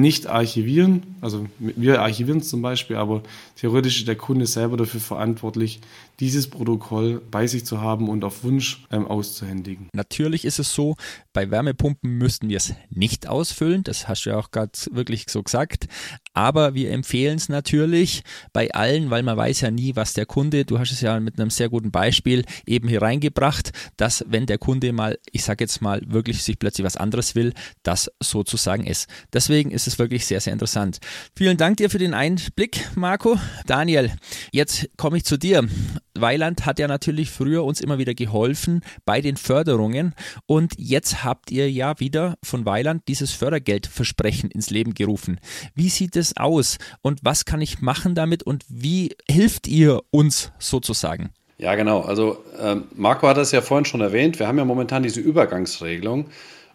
nicht 0.00 0.26
archivieren. 0.26 1.02
Also 1.20 1.46
wir 1.58 2.02
archivieren 2.02 2.40
es 2.40 2.48
zum 2.48 2.62
Beispiel, 2.62 2.96
aber 2.96 3.22
theoretisch 3.56 3.98
ist 4.00 4.08
der 4.08 4.16
Kunde 4.16 4.46
selber 4.46 4.76
dafür 4.76 5.00
verantwortlich, 5.00 5.80
dieses 6.20 6.48
Protokoll 6.48 7.20
bei 7.30 7.46
sich 7.46 7.64
zu 7.64 7.80
haben 7.80 8.08
und 8.08 8.24
auf 8.24 8.44
Wunsch 8.44 8.84
ähm, 8.92 9.06
auszuhändigen. 9.06 9.88
Natürlich 9.92 10.44
ist 10.44 10.58
es 10.58 10.72
so, 10.72 10.96
bei 11.32 11.50
Wärmepumpen 11.50 12.18
müssten 12.18 12.48
wir 12.48 12.58
es 12.58 12.74
nicht 12.90 13.26
ausfüllen, 13.26 13.82
das 13.82 14.06
hast 14.06 14.24
du 14.24 14.30
ja 14.30 14.38
auch 14.38 14.50
gerade 14.50 14.70
wirklich 14.92 15.26
so 15.28 15.42
gesagt, 15.42 15.88
aber 16.32 16.74
wir 16.74 16.92
empfehlen 16.92 17.36
es 17.36 17.48
natürlich 17.48 18.22
bei 18.52 18.72
allen, 18.72 19.10
weil 19.10 19.22
man 19.22 19.36
weiß 19.36 19.62
ja 19.62 19.70
nie, 19.70 19.96
was 19.96 20.12
der 20.12 20.26
Kunde, 20.26 20.64
du 20.64 20.78
hast 20.78 20.92
es 20.92 21.00
ja 21.00 21.18
mit 21.18 21.40
einem 21.40 21.50
sehr 21.50 21.68
guten 21.68 21.90
Beispiel 21.90 22.44
eben 22.66 22.88
hier 22.88 23.02
reingebracht, 23.02 23.72
dass 23.96 24.24
wenn 24.28 24.46
der 24.46 24.58
Kunde 24.58 24.92
mal, 24.92 25.18
ich 25.32 25.42
sage 25.42 25.64
jetzt 25.64 25.82
mal, 25.82 26.00
wirklich 26.06 26.42
sich 26.42 26.58
plötzlich 26.58 26.84
was 26.84 26.96
anderes 26.96 27.34
will, 27.34 27.54
das 27.82 28.10
sozusagen 28.20 28.86
ist. 28.86 29.08
Deswegen 29.32 29.70
ist 29.70 29.83
es 29.86 29.98
wirklich 29.98 30.26
sehr, 30.26 30.40
sehr 30.40 30.52
interessant. 30.52 30.98
Vielen 31.36 31.56
Dank 31.56 31.76
dir 31.78 31.90
für 31.90 31.98
den 31.98 32.14
Einblick, 32.14 32.88
Marco. 32.94 33.38
Daniel, 33.66 34.12
jetzt 34.52 34.88
komme 34.96 35.16
ich 35.16 35.24
zu 35.24 35.36
dir. 35.36 35.68
Weiland 36.14 36.66
hat 36.66 36.78
ja 36.78 36.88
natürlich 36.88 37.30
früher 37.30 37.64
uns 37.64 37.80
immer 37.80 37.98
wieder 37.98 38.14
geholfen 38.14 38.82
bei 39.04 39.20
den 39.20 39.36
Förderungen 39.36 40.14
und 40.46 40.74
jetzt 40.78 41.24
habt 41.24 41.50
ihr 41.50 41.70
ja 41.70 41.98
wieder 41.98 42.36
von 42.42 42.64
Weiland 42.64 43.02
dieses 43.08 43.32
Fördergeldversprechen 43.32 44.50
ins 44.50 44.70
Leben 44.70 44.94
gerufen. 44.94 45.40
Wie 45.74 45.88
sieht 45.88 46.16
es 46.16 46.36
aus 46.36 46.78
und 47.02 47.20
was 47.22 47.44
kann 47.44 47.60
ich 47.60 47.80
machen 47.80 48.14
damit 48.14 48.42
und 48.42 48.64
wie 48.68 49.16
hilft 49.28 49.66
ihr 49.66 50.02
uns 50.10 50.52
sozusagen? 50.58 51.30
Ja, 51.58 51.74
genau. 51.74 52.00
Also 52.00 52.44
ähm, 52.60 52.84
Marco 52.94 53.28
hat 53.28 53.36
das 53.36 53.52
ja 53.52 53.60
vorhin 53.60 53.84
schon 53.84 54.00
erwähnt. 54.00 54.38
Wir 54.38 54.48
haben 54.48 54.58
ja 54.58 54.64
momentan 54.64 55.02
diese 55.02 55.20
Übergangsregelung. 55.20 56.26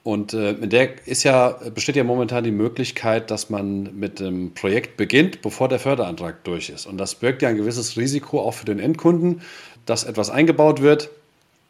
Und 0.03 0.33
äh, 0.33 0.55
der 0.55 1.07
ist 1.07 1.23
ja, 1.23 1.59
besteht 1.73 1.95
ja 1.95 2.03
momentan 2.03 2.43
die 2.43 2.51
Möglichkeit, 2.51 3.31
dass 3.31 3.49
man 3.49 3.97
mit 3.99 4.19
dem 4.19 4.53
Projekt 4.53 4.97
beginnt, 4.97 5.41
bevor 5.41 5.67
der 5.67 5.79
Förderantrag 5.79 6.43
durch 6.45 6.69
ist. 6.69 6.85
Und 6.85 6.97
das 6.97 7.15
birgt 7.15 7.41
ja 7.41 7.49
ein 7.49 7.57
gewisses 7.57 7.97
Risiko 7.97 8.41
auch 8.41 8.53
für 8.53 8.65
den 8.65 8.79
Endkunden, 8.79 9.41
dass 9.85 10.05
etwas 10.05 10.29
eingebaut 10.29 10.81
wird, 10.81 11.09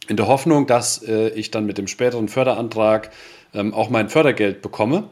in 0.08 0.18
der 0.18 0.28
Hoffnung, 0.28 0.68
dass 0.68 1.04
äh, 1.04 1.30
ich 1.30 1.52
dann 1.52 1.66
mit 1.66 1.78
dem 1.78 1.88
späteren 1.88 2.28
Förderantrag 2.28 3.12
ähm, 3.54 3.74
auch 3.74 3.90
mein 3.90 4.10
Fördergeld 4.10 4.62
bekomme. 4.62 5.10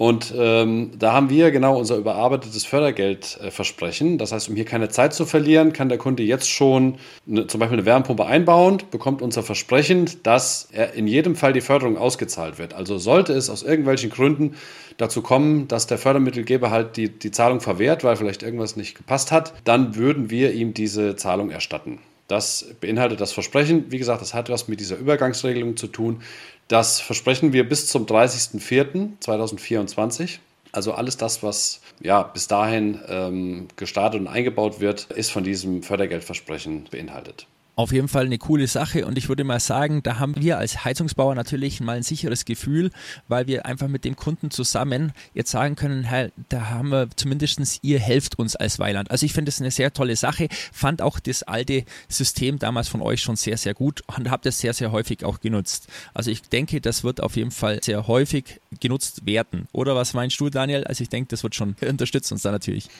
Und 0.00 0.32
ähm, 0.34 0.92
da 0.98 1.12
haben 1.12 1.28
wir 1.28 1.50
genau 1.50 1.78
unser 1.78 1.96
überarbeitetes 1.96 2.64
Fördergeldversprechen. 2.64 4.16
Das 4.16 4.32
heißt, 4.32 4.48
um 4.48 4.56
hier 4.56 4.64
keine 4.64 4.88
Zeit 4.88 5.12
zu 5.12 5.26
verlieren, 5.26 5.74
kann 5.74 5.90
der 5.90 5.98
Kunde 5.98 6.22
jetzt 6.22 6.48
schon 6.48 6.94
eine, 7.28 7.46
zum 7.48 7.60
Beispiel 7.60 7.76
eine 7.76 7.84
Wärmepumpe 7.84 8.24
einbauen, 8.24 8.78
bekommt 8.90 9.20
unser 9.20 9.42
Versprechen, 9.42 10.08
dass 10.22 10.70
er 10.72 10.94
in 10.94 11.06
jedem 11.06 11.36
Fall 11.36 11.52
die 11.52 11.60
Förderung 11.60 11.98
ausgezahlt 11.98 12.58
wird. 12.58 12.72
Also 12.72 12.96
sollte 12.96 13.34
es 13.34 13.50
aus 13.50 13.62
irgendwelchen 13.62 14.08
Gründen 14.08 14.54
dazu 14.96 15.20
kommen, 15.20 15.68
dass 15.68 15.86
der 15.86 15.98
Fördermittelgeber 15.98 16.70
halt 16.70 16.96
die, 16.96 17.10
die 17.10 17.30
Zahlung 17.30 17.60
verwehrt, 17.60 18.02
weil 18.02 18.16
vielleicht 18.16 18.42
irgendwas 18.42 18.76
nicht 18.76 18.96
gepasst 18.96 19.30
hat, 19.30 19.52
dann 19.64 19.96
würden 19.96 20.30
wir 20.30 20.54
ihm 20.54 20.72
diese 20.72 21.14
Zahlung 21.16 21.50
erstatten. 21.50 21.98
Das 22.30 22.66
beinhaltet 22.80 23.20
das 23.20 23.32
Versprechen. 23.32 23.90
Wie 23.90 23.98
gesagt, 23.98 24.22
das 24.22 24.34
hat 24.34 24.48
was 24.50 24.68
mit 24.68 24.78
dieser 24.78 24.96
Übergangsregelung 24.96 25.76
zu 25.76 25.88
tun. 25.88 26.22
Das 26.68 27.00
versprechen 27.00 27.52
wir 27.52 27.68
bis 27.68 27.88
zum 27.88 28.06
30.04.2024. 28.06 30.38
Also 30.70 30.92
alles 30.92 31.16
das, 31.16 31.42
was 31.42 31.80
ja 32.00 32.22
bis 32.22 32.46
dahin 32.46 33.00
ähm, 33.08 33.66
gestartet 33.74 34.20
und 34.20 34.28
eingebaut 34.28 34.78
wird, 34.78 35.10
ist 35.10 35.32
von 35.32 35.42
diesem 35.42 35.82
Fördergeldversprechen 35.82 36.84
beinhaltet. 36.92 37.48
Auf 37.80 37.92
jeden 37.92 38.08
Fall 38.08 38.26
eine 38.26 38.36
coole 38.36 38.66
Sache 38.66 39.06
und 39.06 39.16
ich 39.16 39.30
würde 39.30 39.42
mal 39.42 39.58
sagen, 39.58 40.02
da 40.02 40.18
haben 40.18 40.36
wir 40.36 40.58
als 40.58 40.84
Heizungsbauer 40.84 41.34
natürlich 41.34 41.80
mal 41.80 41.96
ein 41.96 42.02
sicheres 42.02 42.44
Gefühl, 42.44 42.90
weil 43.26 43.46
wir 43.46 43.64
einfach 43.64 43.88
mit 43.88 44.04
dem 44.04 44.16
Kunden 44.16 44.50
zusammen 44.50 45.14
jetzt 45.32 45.50
sagen 45.50 45.76
können, 45.76 46.04
hey, 46.04 46.28
da 46.50 46.68
haben 46.68 46.90
wir 46.90 47.08
zumindestens 47.16 47.78
ihr 47.80 47.98
helft 47.98 48.38
uns 48.38 48.54
als 48.54 48.78
Weiland. 48.78 49.10
Also 49.10 49.24
ich 49.24 49.32
finde 49.32 49.48
das 49.48 49.62
eine 49.62 49.70
sehr 49.70 49.94
tolle 49.94 50.14
Sache, 50.16 50.48
fand 50.74 51.00
auch 51.00 51.20
das 51.20 51.42
alte 51.42 51.86
System 52.06 52.58
damals 52.58 52.88
von 52.88 53.00
euch 53.00 53.22
schon 53.22 53.36
sehr, 53.36 53.56
sehr 53.56 53.72
gut 53.72 54.02
und 54.14 54.28
habe 54.28 54.42
das 54.44 54.58
sehr, 54.58 54.74
sehr 54.74 54.92
häufig 54.92 55.24
auch 55.24 55.40
genutzt. 55.40 55.86
Also 56.12 56.30
ich 56.30 56.42
denke, 56.42 56.82
das 56.82 57.02
wird 57.02 57.22
auf 57.22 57.36
jeden 57.36 57.50
Fall 57.50 57.82
sehr 57.82 58.06
häufig 58.06 58.60
genutzt 58.80 59.24
werden. 59.24 59.68
Oder 59.72 59.96
was 59.96 60.12
meinst 60.12 60.38
du, 60.38 60.50
Daniel? 60.50 60.84
Also 60.84 61.00
ich 61.00 61.08
denke, 61.08 61.28
das 61.28 61.44
wird 61.44 61.54
schon 61.54 61.76
unterstützt 61.88 62.30
uns 62.30 62.42
da 62.42 62.50
natürlich. 62.50 62.90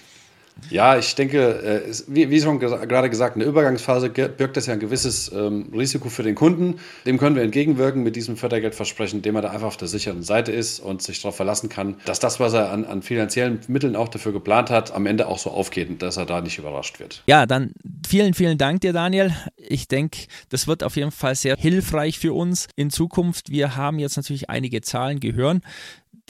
Ja, 0.69 0.99
ich 0.99 1.15
denke, 1.15 1.85
äh, 1.87 1.93
wie, 2.09 2.41
schon 2.41 2.59
gerade 2.59 3.09
gesagt, 3.09 3.37
in 3.37 3.41
der 3.41 3.49
Übergangsphase 3.49 4.11
birgt 4.11 4.57
das 4.57 4.67
ja 4.67 4.75
ein 4.75 4.81
gewisses 4.81 5.33
ähm, 5.33 5.73
Risiko 5.75 6.09
für 6.09 6.23
den 6.23 6.35
Kunden. 6.35 6.79
Dem 7.07 7.19
können 7.19 7.35
wir 7.35 7.43
entgegenwirken 7.43 8.03
mit 8.03 8.17
diesem 8.17 8.37
Fördergeldversprechen, 8.37 9.21
indem 9.21 9.37
er 9.37 9.43
da 9.43 9.51
einfach 9.51 9.69
auf 9.69 9.77
der 9.77 9.89
sicheren 9.89 10.23
Seite 10.23 10.53
ist 10.53 10.81
und 10.81 11.03
sich 11.03 11.23
darauf 11.23 11.37
verlassen 11.37 11.69
kann, 11.69 11.97
dass 12.05 12.21
das, 12.21 12.41
was 12.41 12.53
er 12.53 12.71
an, 12.71 12.85
an 12.85 13.03
finanziellen 13.03 13.61
Mitteln 13.69 13.97
auch 13.97 14.09
dafür 14.09 14.33
geplant 14.33 14.71
hat, 14.71 14.93
am 14.93 15.07
Ende 15.07 15.29
auch 15.29 15.39
so 15.39 15.51
aufgeht 15.51 15.89
und 15.89 16.03
dass 16.03 16.17
er 16.17 16.27
da 16.27 16.41
nicht 16.41 16.59
überrascht 16.59 17.01
wird. 17.01 17.23
Ja, 17.27 17.47
dann 17.47 17.73
vielen, 18.07 18.35
vielen 18.35 18.59
Dank 18.59 18.83
dir, 18.83 18.93
Daniel. 18.93 19.35
Ich 19.57 19.89
denke, 19.89 20.27
das 20.51 20.67
wird 20.67 20.83
auf 20.83 20.97
jeden 20.97 21.13
Fall 21.13 21.35
sehr 21.35 21.57
hilfreich 21.57 22.19
für 22.19 22.35
uns 22.35 22.69
in 22.77 22.91
Zukunft. 22.91 23.51
Wir 23.51 23.77
haben 23.77 23.99
jetzt 23.99 24.17
natürlich 24.17 24.51
einige 24.51 24.83
Zahlen 24.83 25.21
gehört 25.21 25.63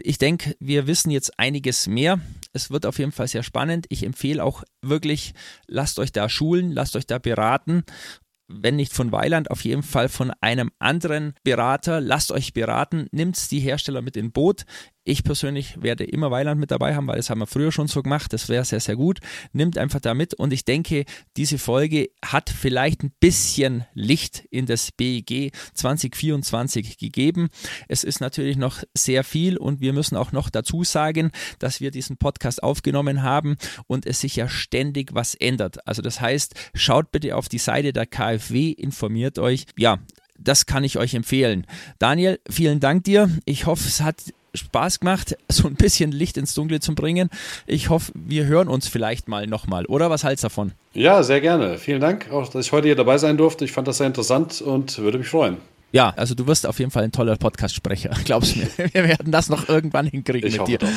ich 0.02 0.18
denke, 0.18 0.56
wir 0.60 0.86
wissen 0.86 1.10
jetzt 1.10 1.38
einiges 1.38 1.86
mehr. 1.86 2.20
Es 2.52 2.70
wird 2.70 2.86
auf 2.86 2.98
jeden 2.98 3.12
Fall 3.12 3.28
sehr 3.28 3.42
spannend. 3.42 3.86
Ich 3.90 4.02
empfehle 4.04 4.42
auch 4.42 4.64
wirklich, 4.82 5.34
lasst 5.66 5.98
euch 5.98 6.12
da 6.12 6.28
schulen, 6.28 6.72
lasst 6.72 6.96
euch 6.96 7.06
da 7.06 7.18
beraten. 7.18 7.84
Wenn 8.52 8.74
nicht 8.74 8.92
von 8.92 9.12
Weiland, 9.12 9.50
auf 9.50 9.64
jeden 9.64 9.84
Fall 9.84 10.08
von 10.08 10.32
einem 10.40 10.72
anderen 10.80 11.34
Berater. 11.44 12.00
Lasst 12.00 12.32
euch 12.32 12.52
beraten, 12.52 13.06
nimmt 13.12 13.50
die 13.52 13.60
Hersteller 13.60 14.02
mit 14.02 14.16
in 14.16 14.32
Boot. 14.32 14.64
Ich 15.10 15.24
persönlich 15.24 15.82
werde 15.82 16.04
immer 16.04 16.30
Weiland 16.30 16.60
mit 16.60 16.70
dabei 16.70 16.94
haben, 16.94 17.08
weil 17.08 17.16
das 17.16 17.30
haben 17.30 17.40
wir 17.40 17.48
früher 17.48 17.72
schon 17.72 17.88
so 17.88 18.00
gemacht. 18.00 18.32
Das 18.32 18.48
wäre 18.48 18.64
sehr, 18.64 18.78
sehr 18.78 18.94
gut. 18.94 19.18
Nimmt 19.52 19.76
einfach 19.76 19.98
da 19.98 20.14
mit 20.14 20.34
und 20.34 20.52
ich 20.52 20.64
denke, 20.64 21.04
diese 21.36 21.58
Folge 21.58 22.10
hat 22.24 22.48
vielleicht 22.48 23.02
ein 23.02 23.10
bisschen 23.18 23.84
Licht 23.92 24.44
in 24.52 24.66
das 24.66 24.92
BEG 24.92 25.50
2024 25.74 26.96
gegeben. 26.96 27.48
Es 27.88 28.04
ist 28.04 28.20
natürlich 28.20 28.56
noch 28.56 28.84
sehr 28.96 29.24
viel 29.24 29.56
und 29.56 29.80
wir 29.80 29.92
müssen 29.92 30.16
auch 30.16 30.30
noch 30.30 30.48
dazu 30.48 30.84
sagen, 30.84 31.32
dass 31.58 31.80
wir 31.80 31.90
diesen 31.90 32.16
Podcast 32.16 32.62
aufgenommen 32.62 33.24
haben 33.24 33.56
und 33.88 34.06
es 34.06 34.20
sich 34.20 34.36
ja 34.36 34.48
ständig 34.48 35.12
was 35.12 35.34
ändert. 35.34 35.88
Also 35.88 36.02
das 36.02 36.20
heißt, 36.20 36.54
schaut 36.72 37.10
bitte 37.10 37.34
auf 37.34 37.48
die 37.48 37.58
Seite 37.58 37.92
der 37.92 38.06
KfW, 38.06 38.70
informiert 38.70 39.40
euch. 39.40 39.66
Ja, 39.76 39.98
das 40.38 40.66
kann 40.66 40.84
ich 40.84 40.98
euch 40.98 41.14
empfehlen. 41.14 41.66
Daniel, 41.98 42.38
vielen 42.48 42.78
Dank 42.78 43.02
dir. 43.04 43.28
Ich 43.44 43.66
hoffe, 43.66 43.88
es 43.88 44.00
hat 44.00 44.22
Spaß 44.54 45.00
gemacht, 45.00 45.36
so 45.48 45.68
ein 45.68 45.74
bisschen 45.74 46.12
Licht 46.12 46.36
ins 46.36 46.54
Dunkle 46.54 46.80
zu 46.80 46.94
bringen. 46.94 47.30
Ich 47.66 47.88
hoffe, 47.88 48.12
wir 48.14 48.46
hören 48.46 48.68
uns 48.68 48.88
vielleicht 48.88 49.28
mal 49.28 49.46
nochmal, 49.46 49.86
oder? 49.86 50.10
Was 50.10 50.24
hältst 50.24 50.44
du 50.44 50.48
davon? 50.48 50.72
Ja, 50.92 51.22
sehr 51.22 51.40
gerne. 51.40 51.78
Vielen 51.78 52.00
Dank, 52.00 52.30
auch 52.30 52.48
dass 52.48 52.66
ich 52.66 52.72
heute 52.72 52.88
hier 52.88 52.96
dabei 52.96 53.18
sein 53.18 53.36
durfte. 53.36 53.64
Ich 53.64 53.72
fand 53.72 53.86
das 53.88 53.98
sehr 53.98 54.06
interessant 54.06 54.60
und 54.60 54.98
würde 54.98 55.18
mich 55.18 55.28
freuen. 55.28 55.58
Ja, 55.92 56.10
also 56.10 56.34
du 56.34 56.46
wirst 56.46 56.66
auf 56.66 56.78
jeden 56.78 56.90
Fall 56.90 57.04
ein 57.04 57.12
toller 57.12 57.36
Podcast-Sprecher, 57.36 58.10
glaubst 58.24 58.56
mir. 58.56 58.68
Wir 58.92 59.04
werden 59.04 59.32
das 59.32 59.48
noch 59.48 59.68
irgendwann 59.68 60.06
hinkriegen 60.06 60.48
ich 60.48 60.58
mit 60.58 60.68
dir. 60.68 60.78
Doch. 60.78 60.88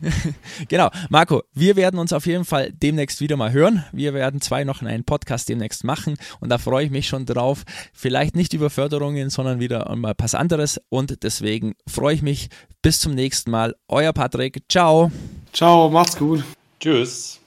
genau, 0.68 0.90
Marco, 1.08 1.42
wir 1.54 1.76
werden 1.76 1.98
uns 1.98 2.12
auf 2.12 2.26
jeden 2.26 2.44
Fall 2.44 2.72
demnächst 2.72 3.20
wieder 3.20 3.36
mal 3.36 3.52
hören. 3.52 3.84
Wir 3.92 4.12
werden 4.14 4.40
zwei 4.40 4.64
noch 4.64 4.82
einen 4.82 5.04
Podcast 5.04 5.48
demnächst 5.48 5.84
machen 5.84 6.16
und 6.40 6.50
da 6.50 6.58
freue 6.58 6.84
ich 6.84 6.90
mich 6.90 7.08
schon 7.08 7.24
drauf. 7.24 7.64
Vielleicht 7.92 8.36
nicht 8.36 8.52
über 8.52 8.68
Förderungen, 8.68 9.30
sondern 9.30 9.58
wieder 9.60 9.94
mal 9.96 10.14
was 10.18 10.34
anderes 10.34 10.80
und 10.88 11.22
deswegen 11.22 11.74
freue 11.86 12.14
ich 12.14 12.22
mich. 12.22 12.48
Bis 12.82 13.00
zum 13.00 13.14
nächsten 13.14 13.50
Mal. 13.50 13.74
Euer 13.88 14.12
Patrick. 14.12 14.62
Ciao. 14.68 15.10
Ciao, 15.52 15.88
macht's 15.88 16.16
gut. 16.16 16.44
Tschüss. 16.78 17.40